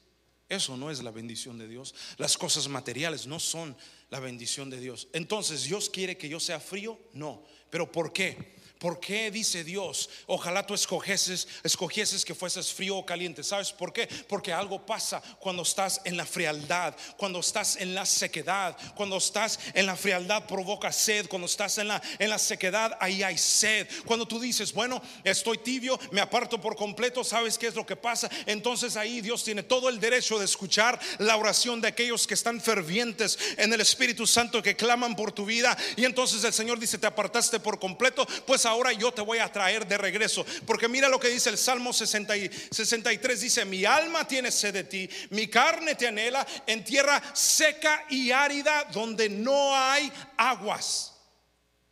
[0.51, 1.95] Eso no es la bendición de Dios.
[2.19, 3.75] Las cosas materiales no son
[4.11, 5.09] la bendición de Dios.
[5.15, 6.99] Entonces, ¿Dios quiere que yo sea frío?
[7.15, 7.43] No.
[7.71, 8.61] ¿Pero por qué?
[8.83, 10.11] ¿Por qué dice Dios?
[10.27, 13.45] Ojalá tú escogieses, escogieses que fueses frío o caliente.
[13.45, 14.09] ¿Sabes por qué?
[14.29, 19.61] Porque algo pasa cuando estás en la frialdad, cuando estás en la sequedad, cuando estás
[19.75, 23.87] en la frialdad provoca sed, cuando estás en la, en la sequedad ahí hay sed.
[24.05, 27.95] Cuando tú dices, bueno, estoy tibio, me aparto por completo, ¿sabes qué es lo que
[27.95, 28.29] pasa?
[28.47, 32.61] Entonces ahí Dios tiene todo el derecho de escuchar la oración de aquellos que están
[32.61, 35.79] fervientes en el Espíritu Santo, que claman por tu vida.
[35.95, 39.51] Y entonces el Señor dice, te apartaste por completo, pues ahora yo te voy a
[39.51, 40.45] traer de regreso.
[40.67, 45.09] Porque mira lo que dice el Salmo 63, dice, mi alma tiene sed de ti,
[45.31, 51.15] mi carne te anhela en tierra seca y árida donde no hay aguas.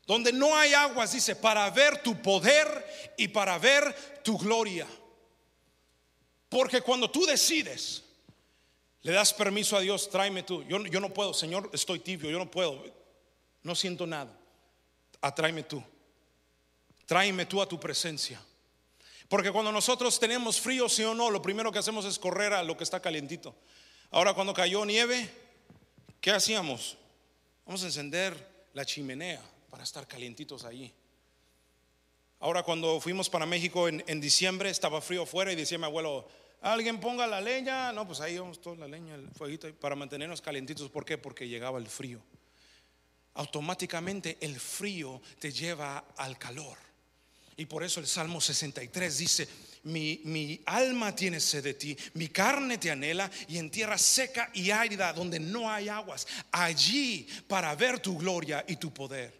[0.06, 4.86] Donde no hay aguas, dice, para ver tu poder y para ver tu gloria.
[6.48, 8.02] Porque cuando tú decides,
[9.02, 10.64] le das permiso a Dios, tráeme tú.
[10.64, 12.82] Yo, yo no puedo, Señor, estoy tibio, yo no puedo,
[13.62, 14.36] no siento nada.
[15.20, 15.84] Atráeme tú
[17.10, 18.40] tráeme tú a tu presencia.
[19.28, 22.62] Porque cuando nosotros tenemos frío, sí o no, lo primero que hacemos es correr a
[22.62, 23.52] lo que está calientito.
[24.12, 25.28] Ahora cuando cayó nieve,
[26.20, 26.96] ¿qué hacíamos?
[27.66, 30.94] Vamos a encender la chimenea para estar calientitos allí.
[32.38, 36.28] Ahora cuando fuimos para México en, en diciembre, estaba frío afuera y decía mi abuelo,
[36.60, 37.90] alguien ponga la leña.
[37.90, 40.88] No, pues ahí vamos toda la leña, el fueguito, para mantenernos calientitos.
[40.88, 41.18] ¿Por qué?
[41.18, 42.22] Porque llegaba el frío.
[43.34, 46.89] Automáticamente el frío te lleva al calor.
[47.60, 49.46] Y por eso el Salmo 63 dice,
[49.82, 54.50] mi, mi, alma tiene sed de ti, mi carne te anhela y en tierra seca
[54.54, 59.38] y árida donde no hay aguas, allí para ver tu gloria y tu poder.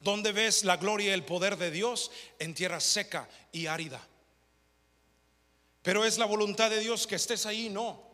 [0.00, 2.10] ¿Dónde ves la gloria y el poder de Dios?
[2.40, 4.04] En tierra seca y árida.
[5.82, 8.13] Pero es la voluntad de Dios que estés ahí, no.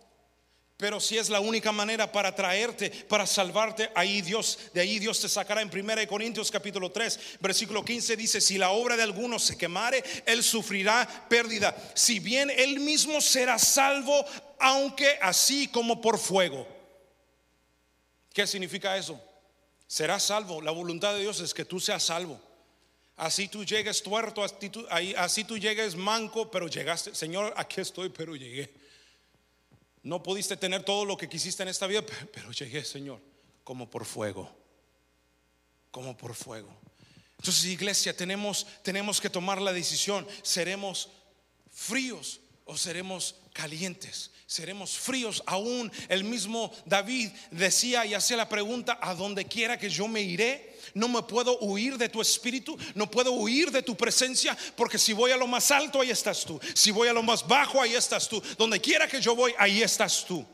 [0.80, 5.20] Pero si es la única manera para traerte, para salvarte, ahí Dios, de ahí Dios
[5.20, 5.60] te sacará.
[5.60, 10.02] En 1 Corintios capítulo 3, versículo 15 dice, si la obra de alguno se quemare,
[10.24, 11.76] él sufrirá pérdida.
[11.94, 14.24] Si bien él mismo será salvo,
[14.58, 16.66] aunque así como por fuego.
[18.32, 19.20] ¿Qué significa eso?
[19.86, 20.62] Será salvo.
[20.62, 22.40] La voluntad de Dios es que tú seas salvo.
[23.18, 24.86] Así tú llegues tuerto, tú,
[25.18, 27.14] así tú llegues manco, pero llegaste.
[27.14, 28.79] Señor, aquí estoy, pero llegué.
[30.02, 33.20] No pudiste tener todo lo que quisiste en esta vida, pero llegué, Señor,
[33.64, 34.50] como por fuego.
[35.90, 36.74] Como por fuego.
[37.38, 40.26] Entonces, iglesia, tenemos, tenemos que tomar la decisión.
[40.42, 41.08] ¿Seremos
[41.72, 42.40] fríos
[42.70, 44.30] o seremos calientes?
[44.50, 45.44] seremos fríos.
[45.46, 50.22] Aún el mismo David decía y hacía la pregunta, a donde quiera que yo me
[50.22, 54.98] iré, no me puedo huir de tu espíritu, no puedo huir de tu presencia, porque
[54.98, 56.58] si voy a lo más alto, ahí estás tú.
[56.74, 58.42] Si voy a lo más bajo, ahí estás tú.
[58.58, 60.44] Donde quiera que yo voy, ahí estás tú.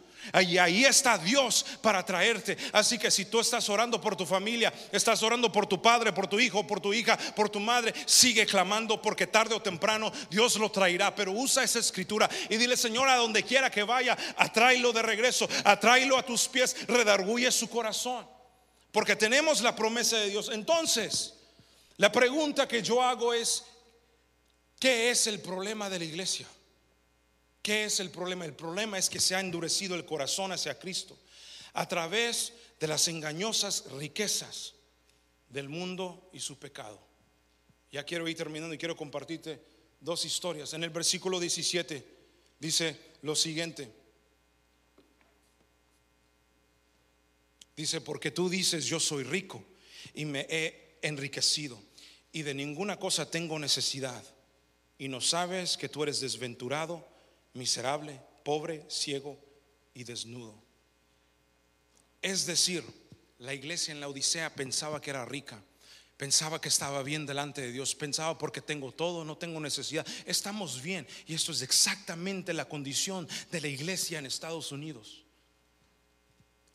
[0.42, 2.56] Y ahí está Dios para traerte.
[2.72, 6.26] Así que si tú estás orando por tu familia, estás orando por tu padre, por
[6.26, 10.56] tu hijo, por tu hija, por tu madre, sigue clamando porque tarde o temprano Dios
[10.56, 11.14] lo traerá.
[11.14, 15.48] Pero usa esa escritura y dile, Señor, a donde quiera que vaya, atráelo de regreso,
[15.64, 18.26] atráelo a tus pies, redarguye su corazón.
[18.92, 20.50] Porque tenemos la promesa de Dios.
[20.52, 21.34] Entonces,
[21.98, 23.64] la pregunta que yo hago es,
[24.78, 26.46] ¿qué es el problema de la iglesia?
[27.66, 28.44] ¿Qué es el problema?
[28.44, 31.18] El problema es que se ha endurecido el corazón hacia Cristo
[31.72, 34.74] a través de las engañosas riquezas
[35.48, 37.04] del mundo y su pecado.
[37.90, 39.60] Ya quiero ir terminando y quiero compartirte
[39.98, 40.74] dos historias.
[40.74, 42.06] En el versículo 17
[42.60, 43.90] dice lo siguiente.
[47.76, 49.64] Dice, porque tú dices, yo soy rico
[50.14, 51.82] y me he enriquecido
[52.30, 54.22] y de ninguna cosa tengo necesidad.
[54.98, 57.15] Y no sabes que tú eres desventurado
[57.56, 59.38] miserable, pobre, ciego
[59.94, 60.62] y desnudo.
[62.22, 62.84] Es decir,
[63.38, 65.62] la iglesia en la Odisea pensaba que era rica,
[66.16, 70.82] pensaba que estaba bien delante de Dios, pensaba porque tengo todo, no tengo necesidad, estamos
[70.82, 71.06] bien.
[71.26, 75.24] Y esto es exactamente la condición de la iglesia en Estados Unidos.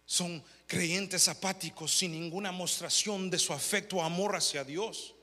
[0.05, 5.15] Son creyentes apáticos sin ninguna mostración de su afecto o amor hacia Dios.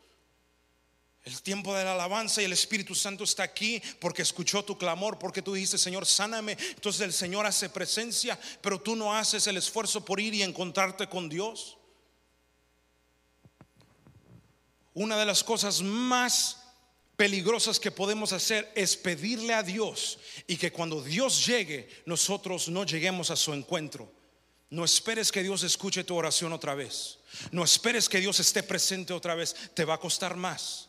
[1.25, 5.19] El tiempo de la alabanza y el Espíritu Santo está aquí porque escuchó tu clamor,
[5.19, 6.57] porque tú dices, Señor, sáname.
[6.71, 11.07] Entonces el Señor hace presencia, pero tú no haces el esfuerzo por ir y encontrarte
[11.09, 11.77] con Dios.
[14.95, 16.59] Una de las cosas más
[17.17, 22.85] peligrosas que podemos hacer es pedirle a Dios y que cuando Dios llegue, nosotros no
[22.85, 24.11] lleguemos a su encuentro.
[24.71, 27.19] No esperes que Dios escuche tu oración otra vez.
[27.53, 29.55] No esperes que Dios esté presente otra vez.
[29.75, 30.88] Te va a costar más.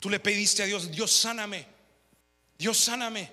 [0.00, 1.66] Tú le pediste a Dios, Dios sáname.
[2.58, 3.30] Dios sáname.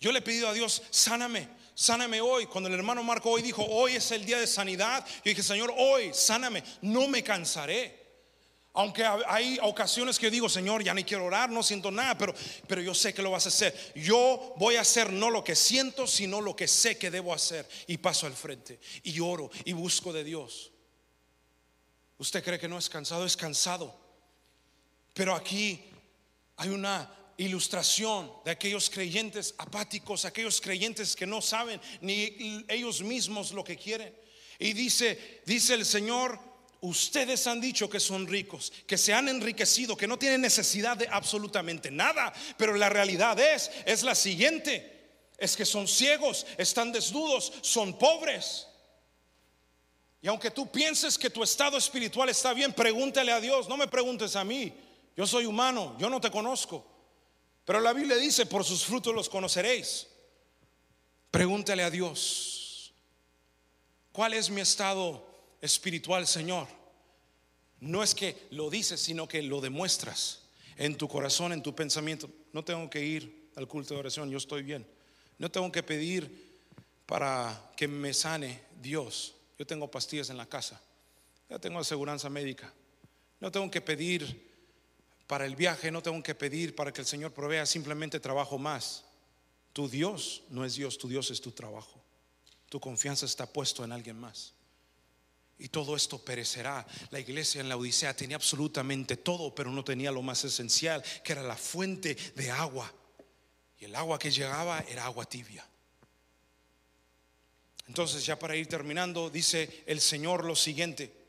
[0.00, 1.48] Yo le he pedido a Dios, sáname.
[1.74, 2.46] Sáname hoy.
[2.46, 5.74] Cuando el hermano Marco hoy dijo, hoy es el día de sanidad, yo dije, Señor,
[5.76, 6.62] hoy, sáname.
[6.82, 8.04] No me cansaré.
[8.74, 12.34] Aunque hay ocasiones que digo, Señor, ya ni quiero orar, no siento nada, pero,
[12.66, 13.92] pero yo sé que lo vas a hacer.
[13.94, 17.68] Yo voy a hacer no lo que siento, sino lo que sé que debo hacer.
[17.86, 20.72] Y paso al frente y oro y busco de Dios.
[22.18, 23.24] ¿Usted cree que no es cansado?
[23.24, 23.96] Es cansado.
[25.12, 25.84] Pero aquí
[26.56, 33.52] hay una ilustración de aquellos creyentes apáticos, aquellos creyentes que no saben ni ellos mismos
[33.52, 34.14] lo que quieren.
[34.58, 36.38] Y dice, dice el Señor,
[36.80, 41.08] ustedes han dicho que son ricos, que se han enriquecido, que no tienen necesidad de
[41.08, 44.92] absolutamente nada, pero la realidad es es la siguiente,
[45.38, 48.68] es que son ciegos, están desnudos, son pobres.
[50.22, 53.88] Y aunque tú pienses que tu estado espiritual está bien, pregúntale a Dios, no me
[53.88, 54.72] preguntes a mí.
[55.16, 56.84] Yo soy humano, yo no te conozco.
[57.64, 60.06] Pero la Biblia dice, por sus frutos los conoceréis.
[61.30, 62.92] Pregúntale a Dios,
[64.12, 65.26] ¿cuál es mi estado
[65.60, 66.68] espiritual, Señor?
[67.80, 70.42] No es que lo dices, sino que lo demuestras
[70.76, 72.30] en tu corazón, en tu pensamiento.
[72.52, 74.86] No tengo que ir al culto de oración, yo estoy bien.
[75.38, 76.60] No tengo que pedir
[77.06, 79.34] para que me sane Dios.
[79.58, 80.80] Yo tengo pastillas en la casa.
[81.48, 82.72] Ya tengo aseguranza médica.
[83.40, 84.53] No tengo que pedir
[85.26, 89.04] para el viaje no tengo que pedir para que el Señor provea, simplemente trabajo más.
[89.72, 92.02] Tu Dios no es Dios, tu Dios es tu trabajo.
[92.68, 94.52] Tu confianza está puesto en alguien más.
[95.58, 96.86] Y todo esto perecerá.
[97.10, 101.32] La iglesia en la Odisea tenía absolutamente todo, pero no tenía lo más esencial, que
[101.32, 102.92] era la fuente de agua.
[103.78, 105.66] Y el agua que llegaba era agua tibia.
[107.86, 111.23] Entonces, ya para ir terminando, dice el Señor lo siguiente.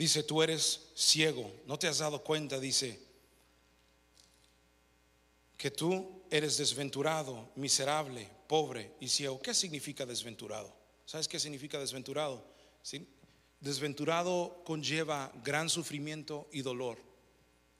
[0.00, 2.98] Dice, tú eres ciego, no te has dado cuenta, dice,
[5.58, 9.42] que tú eres desventurado, miserable, pobre y ciego.
[9.42, 10.74] ¿Qué significa desventurado?
[11.04, 12.42] ¿Sabes qué significa desventurado?
[13.60, 16.96] Desventurado conlleva gran sufrimiento y dolor.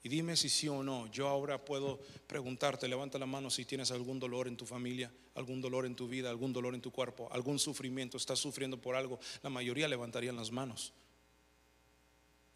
[0.03, 1.07] Y dime si sí o no.
[1.07, 5.59] Yo ahora puedo preguntarte, levanta la mano si tienes algún dolor en tu familia, algún
[5.59, 9.19] dolor en tu vida, algún dolor en tu cuerpo, algún sufrimiento, estás sufriendo por algo.
[9.41, 10.93] La mayoría levantarían las manos.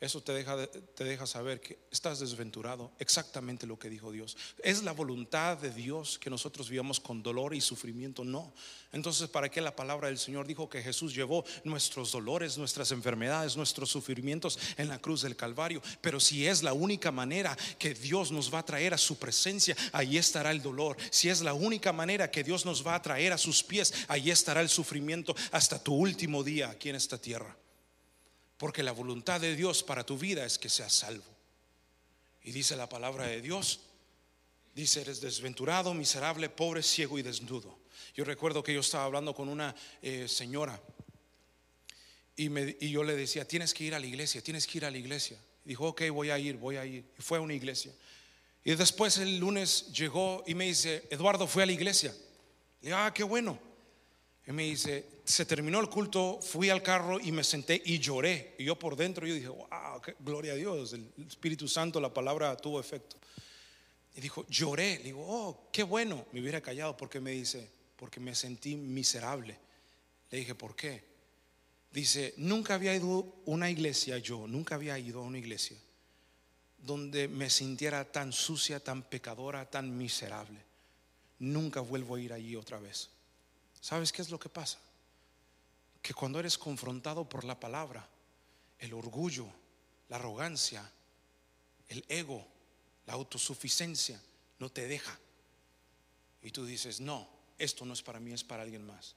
[0.06, 2.92] Eso te deja, te deja saber que estás desventurado.
[3.00, 4.38] Exactamente lo que dijo Dios.
[4.64, 8.24] ¿Es la voluntad de Dios que nosotros vivamos con dolor y sufrimiento?
[8.24, 8.54] No.
[8.92, 13.58] Entonces, ¿para qué la palabra del Señor dijo que Jesús llevó nuestros dolores, nuestras enfermedades,
[13.58, 15.82] nuestros sufrimientos en la cruz del Calvario?
[16.02, 19.76] Pero si es la única manera que Dios nos va a traer a su presencia,
[19.92, 20.98] ahí estará el dolor.
[21.10, 24.30] Si es la única manera que Dios nos va a traer a sus pies, ahí
[24.30, 27.58] estará el sufrimiento hasta tu último día aquí en esta tierra.
[28.58, 31.26] Porque la voluntad de Dios para tu vida es que seas salvo.
[32.44, 33.82] Y dice la palabra de Dios,
[34.74, 37.80] dice, eres desventurado, miserable, pobre, ciego y desnudo.
[38.14, 40.82] Yo recuerdo que yo estaba hablando con una eh, señora
[42.36, 44.86] y, me, y yo le decía, tienes que ir a la iglesia, tienes que ir
[44.86, 45.38] a la iglesia.
[45.66, 47.06] Y dijo, ok, voy a ir, voy a ir.
[47.18, 47.94] Y fue a una iglesia.
[48.64, 52.14] Y después el lunes llegó y me dice, Eduardo fue a la iglesia.
[52.82, 53.60] Le digo, ah, qué bueno.
[54.46, 58.56] Y me dice, se terminó el culto, fui al carro y me senté y lloré.
[58.60, 59.68] Y yo por dentro, yo dije, wow,
[60.20, 63.18] gloria a Dios, el Espíritu Santo, la palabra tuvo efecto.
[64.16, 64.98] Y dijo, lloré.
[65.00, 66.26] Le digo, oh, qué bueno.
[66.32, 69.58] Me hubiera callado porque me dice, porque me sentí miserable.
[70.30, 71.04] Le dije, ¿por qué?
[71.92, 75.78] Dice, nunca había ido a una iglesia, yo nunca había ido a una iglesia
[76.86, 80.60] donde me sintiera tan sucia, tan pecadora, tan miserable.
[81.40, 83.10] Nunca vuelvo a ir allí otra vez.
[83.82, 84.80] ¿Sabes qué es lo que pasa?
[86.06, 88.08] Que cuando eres confrontado por la palabra,
[88.78, 89.48] el orgullo,
[90.08, 90.88] la arrogancia,
[91.88, 92.48] el ego,
[93.08, 94.22] la autosuficiencia,
[94.60, 95.18] no te deja.
[96.44, 97.28] Y tú dices, no,
[97.58, 99.16] esto no es para mí, es para alguien más.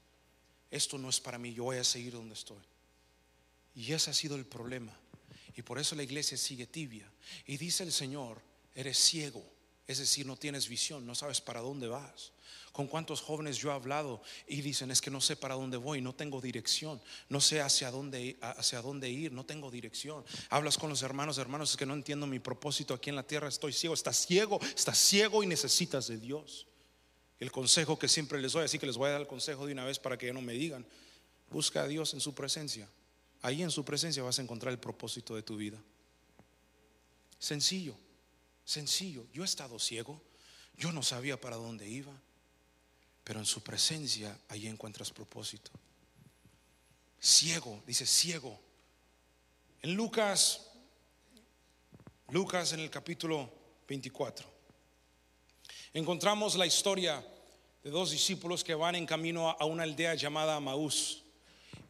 [0.70, 2.64] Esto no es para mí, yo voy a seguir donde estoy.
[3.74, 4.98] Y ese ha sido el problema.
[5.54, 7.06] Y por eso la iglesia sigue tibia.
[7.44, 8.40] Y dice el Señor,
[8.74, 9.44] eres ciego,
[9.88, 12.32] es decir, no tienes visión, no sabes para dónde vas.
[12.72, 16.02] Con cuántos jóvenes yo he hablado y dicen, es que no sé para dónde voy,
[16.02, 20.24] no tengo dirección, no sé hacia dónde, hacia dónde ir, no tengo dirección.
[20.50, 23.48] Hablas con los hermanos, hermanos, es que no entiendo mi propósito aquí en la tierra,
[23.48, 26.66] estoy ciego, estás ciego, estás ciego y necesitas de Dios.
[27.40, 29.72] El consejo que siempre les doy, así que les voy a dar el consejo de
[29.72, 30.86] una vez para que ya no me digan,
[31.50, 32.86] busca a Dios en su presencia.
[33.40, 35.82] Ahí en su presencia vas a encontrar el propósito de tu vida.
[37.38, 37.96] Sencillo,
[38.68, 39.26] sencillo.
[39.32, 40.20] Yo he estado ciego,
[40.76, 42.12] yo no sabía para dónde iba,
[43.24, 45.70] pero en su presencia ahí encuentras propósito.
[47.18, 48.60] Ciego, dice ciego.
[49.80, 50.66] En Lucas,
[52.28, 53.50] Lucas en el capítulo
[53.88, 54.46] 24,
[55.94, 57.26] encontramos la historia
[57.82, 61.24] de dos discípulos que van en camino a una aldea llamada Maús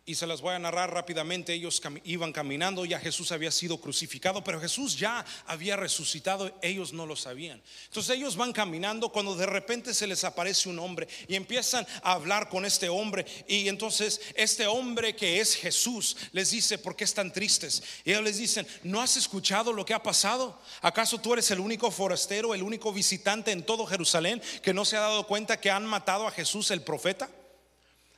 [0.09, 1.53] y se las voy a narrar rápidamente.
[1.53, 7.05] Ellos iban caminando, ya Jesús había sido crucificado, pero Jesús ya había resucitado, ellos no
[7.05, 7.61] lo sabían.
[7.85, 12.13] Entonces ellos van caminando cuando de repente se les aparece un hombre y empiezan a
[12.13, 13.27] hablar con este hombre.
[13.47, 17.83] Y entonces este hombre que es Jesús les dice, ¿por qué están tristes?
[18.03, 20.59] Y ellos les dicen, ¿no has escuchado lo que ha pasado?
[20.81, 24.97] ¿Acaso tú eres el único forastero, el único visitante en todo Jerusalén que no se
[24.97, 27.29] ha dado cuenta que han matado a Jesús el profeta?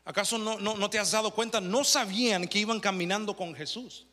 [0.04, 1.60] ¿Acaso no, no, te has dado cuenta?
[1.60, 4.06] No sabían que iban caminando con Jesús.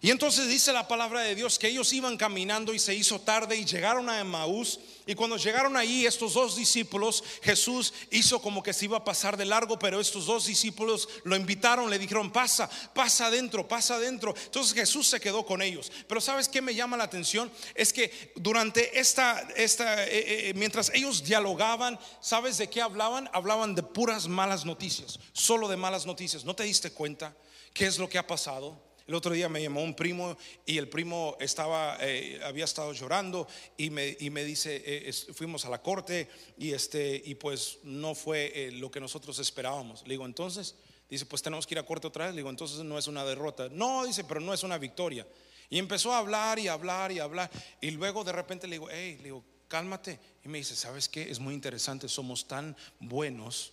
[0.00, 3.56] Y entonces dice la palabra de Dios que ellos iban caminando y se hizo tarde
[3.56, 4.80] y llegaron a Emmaús.
[5.10, 9.36] Y cuando llegaron ahí, estos dos discípulos, Jesús hizo como que se iba a pasar
[9.36, 14.32] de largo, pero estos dos discípulos lo invitaron, le dijeron, pasa, pasa adentro, pasa adentro.
[14.44, 15.90] Entonces Jesús se quedó con ellos.
[16.06, 17.50] Pero ¿sabes qué me llama la atención?
[17.74, 23.28] Es que durante esta, esta eh, eh, eh, mientras ellos dialogaban, ¿sabes de qué hablaban?
[23.32, 26.44] Hablaban de puras malas noticias, solo de malas noticias.
[26.44, 27.34] ¿No te diste cuenta
[27.74, 28.89] qué es lo que ha pasado?
[29.10, 33.48] El otro día me llamó un primo y el primo estaba, eh, había estado llorando
[33.76, 38.14] y me, y me dice, eh, fuimos a la corte y, este, y pues no
[38.14, 40.02] fue eh, lo que nosotros esperábamos.
[40.04, 40.76] Le digo, entonces,
[41.08, 42.34] dice, pues tenemos que ir a corte otra vez.
[42.36, 43.68] Le digo, entonces no es una derrota.
[43.68, 45.26] No, dice, pero no es una victoria.
[45.68, 47.50] Y empezó a hablar y hablar y hablar.
[47.80, 50.20] Y luego de repente le digo, hey, le digo, cálmate.
[50.44, 51.28] Y me dice, ¿sabes qué?
[51.28, 53.72] Es muy interesante, somos tan buenos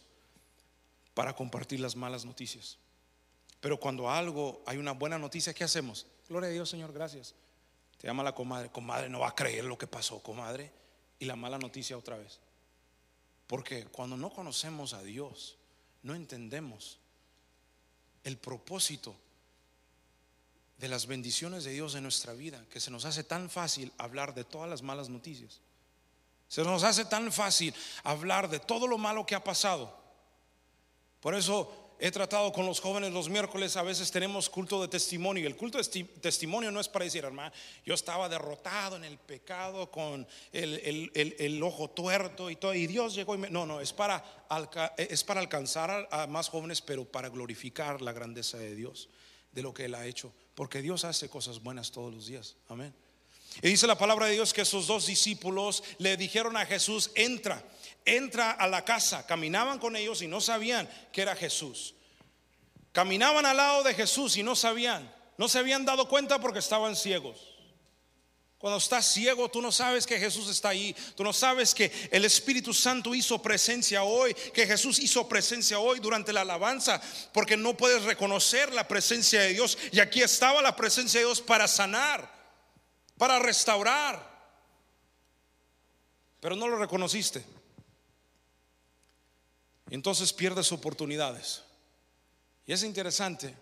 [1.14, 2.80] para compartir las malas noticias.
[3.60, 6.06] Pero cuando algo, hay una buena noticia, ¿qué hacemos?
[6.30, 7.34] Gloria a Dios, Señor, gracias.
[7.98, 10.72] Te llama la comadre, comadre, no va a creer lo que pasó, comadre.
[11.20, 12.40] Y la mala noticia otra vez.
[13.48, 15.58] Porque cuando no conocemos a Dios,
[16.04, 17.00] no entendemos
[18.24, 19.16] el propósito
[20.78, 24.36] de las bendiciones de Dios en nuestra vida, que se nos hace tan fácil hablar
[24.36, 25.62] de todas las malas noticias.
[26.48, 29.98] Se nos hace tan fácil hablar de todo lo malo que ha pasado.
[31.20, 35.44] Por eso he tratado con los jóvenes los miércoles, a veces tenemos culto de testimonio.
[35.44, 37.52] Y el culto de testimonio no es para decir, hermano,
[37.86, 42.74] yo estaba derrotado en el pecado con el, ojo tuerto y todo.
[42.74, 43.50] Y Dios llegó y me...
[43.50, 44.24] No, no, es para,
[44.98, 49.10] es para alcanzar a, más jóvenes, pero para glorificar la grandeza de Dios,
[49.52, 52.56] de lo que Él ha hecho Porque Dios hace cosas buenas todos los días.
[52.68, 52.94] Amén.
[53.62, 57.64] Y dice la palabra de Dios que esos dos discípulos le dijeron a Jesús, entra,
[58.06, 59.26] entra a la casa.
[59.26, 61.96] Caminaban con ellos y no sabían que era Jesús.
[62.92, 65.14] Caminaban al lado de Jesús y no sabían.
[65.38, 67.58] No se habían dado cuenta porque estaban ciegos.
[68.58, 70.96] Cuando estás ciego, tú no sabes que Jesús está ahí.
[71.16, 76.00] Tú no sabes que el Espíritu Santo hizo presencia hoy, que Jesús hizo presencia hoy
[76.00, 77.00] durante la alabanza,
[77.34, 79.78] porque no puedes reconocer la presencia de Dios.
[79.92, 82.37] Y aquí estaba la presencia de Dios para sanar,
[83.18, 84.38] para restaurar.
[86.40, 87.44] Pero no lo reconociste.
[89.90, 91.64] Entonces pierdes oportunidades.
[92.66, 93.56] Y es interesante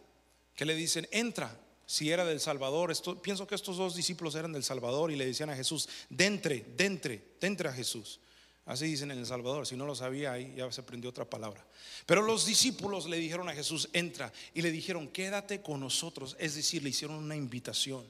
[0.56, 2.94] que le dicen, entra, si era del Salvador.
[3.22, 7.36] pienso que estos dos discípulos eran del Salvador y le decían a Jesús, dentre, dentre,
[7.40, 8.20] dentre a Jesús.
[8.66, 11.64] Así dicen en El Salvador, si no lo sabía ahí ya se aprendió otra palabra.
[12.08, 16.56] Pero los discípulos le dijeron a Jesús, entra, y le dijeron, quédate con nosotros, es
[16.56, 18.04] decir, le hicieron una invitación.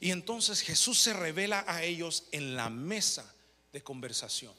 [0.00, 3.32] Y entonces Jesús se revela a ellos en la mesa
[3.72, 4.52] de conversación.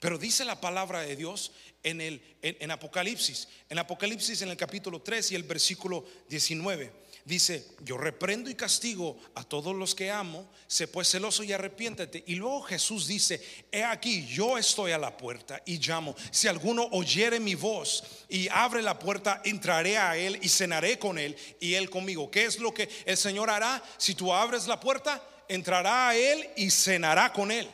[0.00, 1.52] Pero dice la palabra de Dios
[1.84, 7.66] en, el, en Apocalipsis, en Apocalipsis en el capítulo 3 y el versículo 19 dice,
[7.80, 12.22] yo reprendo y castigo a todos los que amo, sé pues celoso y arrepiéntete.
[12.26, 13.40] Y luego Jesús dice,
[13.72, 16.14] he aquí, yo estoy a la puerta y llamo.
[16.30, 21.18] Si alguno oyere mi voz y abre la puerta, entraré a él y cenaré con
[21.18, 22.30] él y él conmigo.
[22.30, 23.82] ¿Qué es lo que el Señor hará?
[23.96, 27.68] Si tú abres la puerta, entrará a él y cenará con él.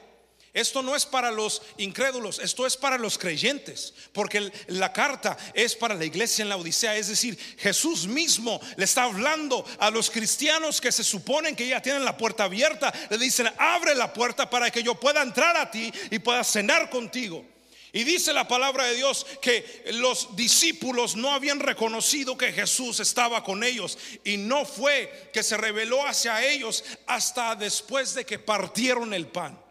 [0.52, 5.76] Esto no es para los incrédulos, esto es para los creyentes, porque la carta es
[5.76, 10.10] para la iglesia en la Odisea, es decir, Jesús mismo le está hablando a los
[10.10, 14.50] cristianos que se suponen que ya tienen la puerta abierta, le dicen, abre la puerta
[14.50, 17.44] para que yo pueda entrar a ti y pueda cenar contigo.
[17.92, 23.44] Y dice la palabra de Dios que los discípulos no habían reconocido que Jesús estaba
[23.44, 29.14] con ellos y no fue que se reveló hacia ellos hasta después de que partieron
[29.14, 29.69] el pan.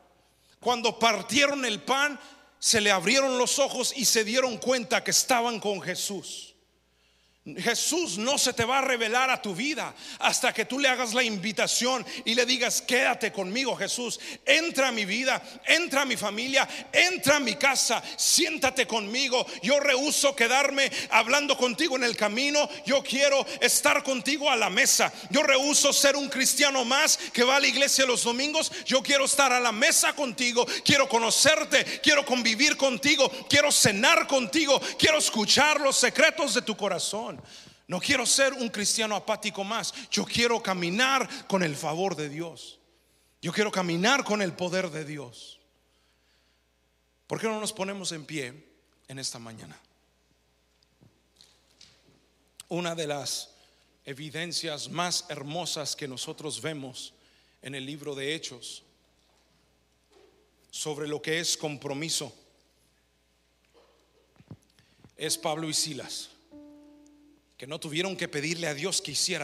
[0.60, 2.20] Cuando partieron el pan,
[2.60, 6.49] se le abrieron los ojos y se dieron cuenta que estaban con Jesús.
[7.58, 11.14] Jesús no se te va a revelar a tu vida hasta que tú le hagas
[11.14, 16.18] la invitación y le digas, quédate conmigo Jesús, entra a mi vida, entra a mi
[16.18, 19.46] familia, entra a mi casa, siéntate conmigo.
[19.62, 25.12] Yo rehuso quedarme hablando contigo en el camino, yo quiero estar contigo a la mesa.
[25.30, 29.26] Yo rehuso ser un cristiano más que va a la iglesia los domingos, yo quiero
[29.26, 35.80] estar a la mesa contigo, quiero conocerte, quiero convivir contigo, quiero cenar contigo, quiero escuchar
[35.80, 36.76] los secretos de tu
[37.90, 39.94] No quiero ser un cristiano apático más.
[40.12, 42.78] Yo quiero caminar con el favor de Dios.
[43.42, 45.60] Yo quiero caminar con el poder de Dios.
[47.26, 48.54] ¿Por qué no nos ponemos en pie
[49.08, 49.76] en esta mañana?
[52.68, 53.50] Una de las
[54.06, 57.14] evidencias más hermosas que nosotros vemos
[57.64, 58.84] en el libro de Hechos
[60.70, 62.32] sobre lo que es compromiso
[65.18, 66.30] es Pablo y Silas
[67.60, 69.38] que no tuvieron que pedirle a Dios que hiciera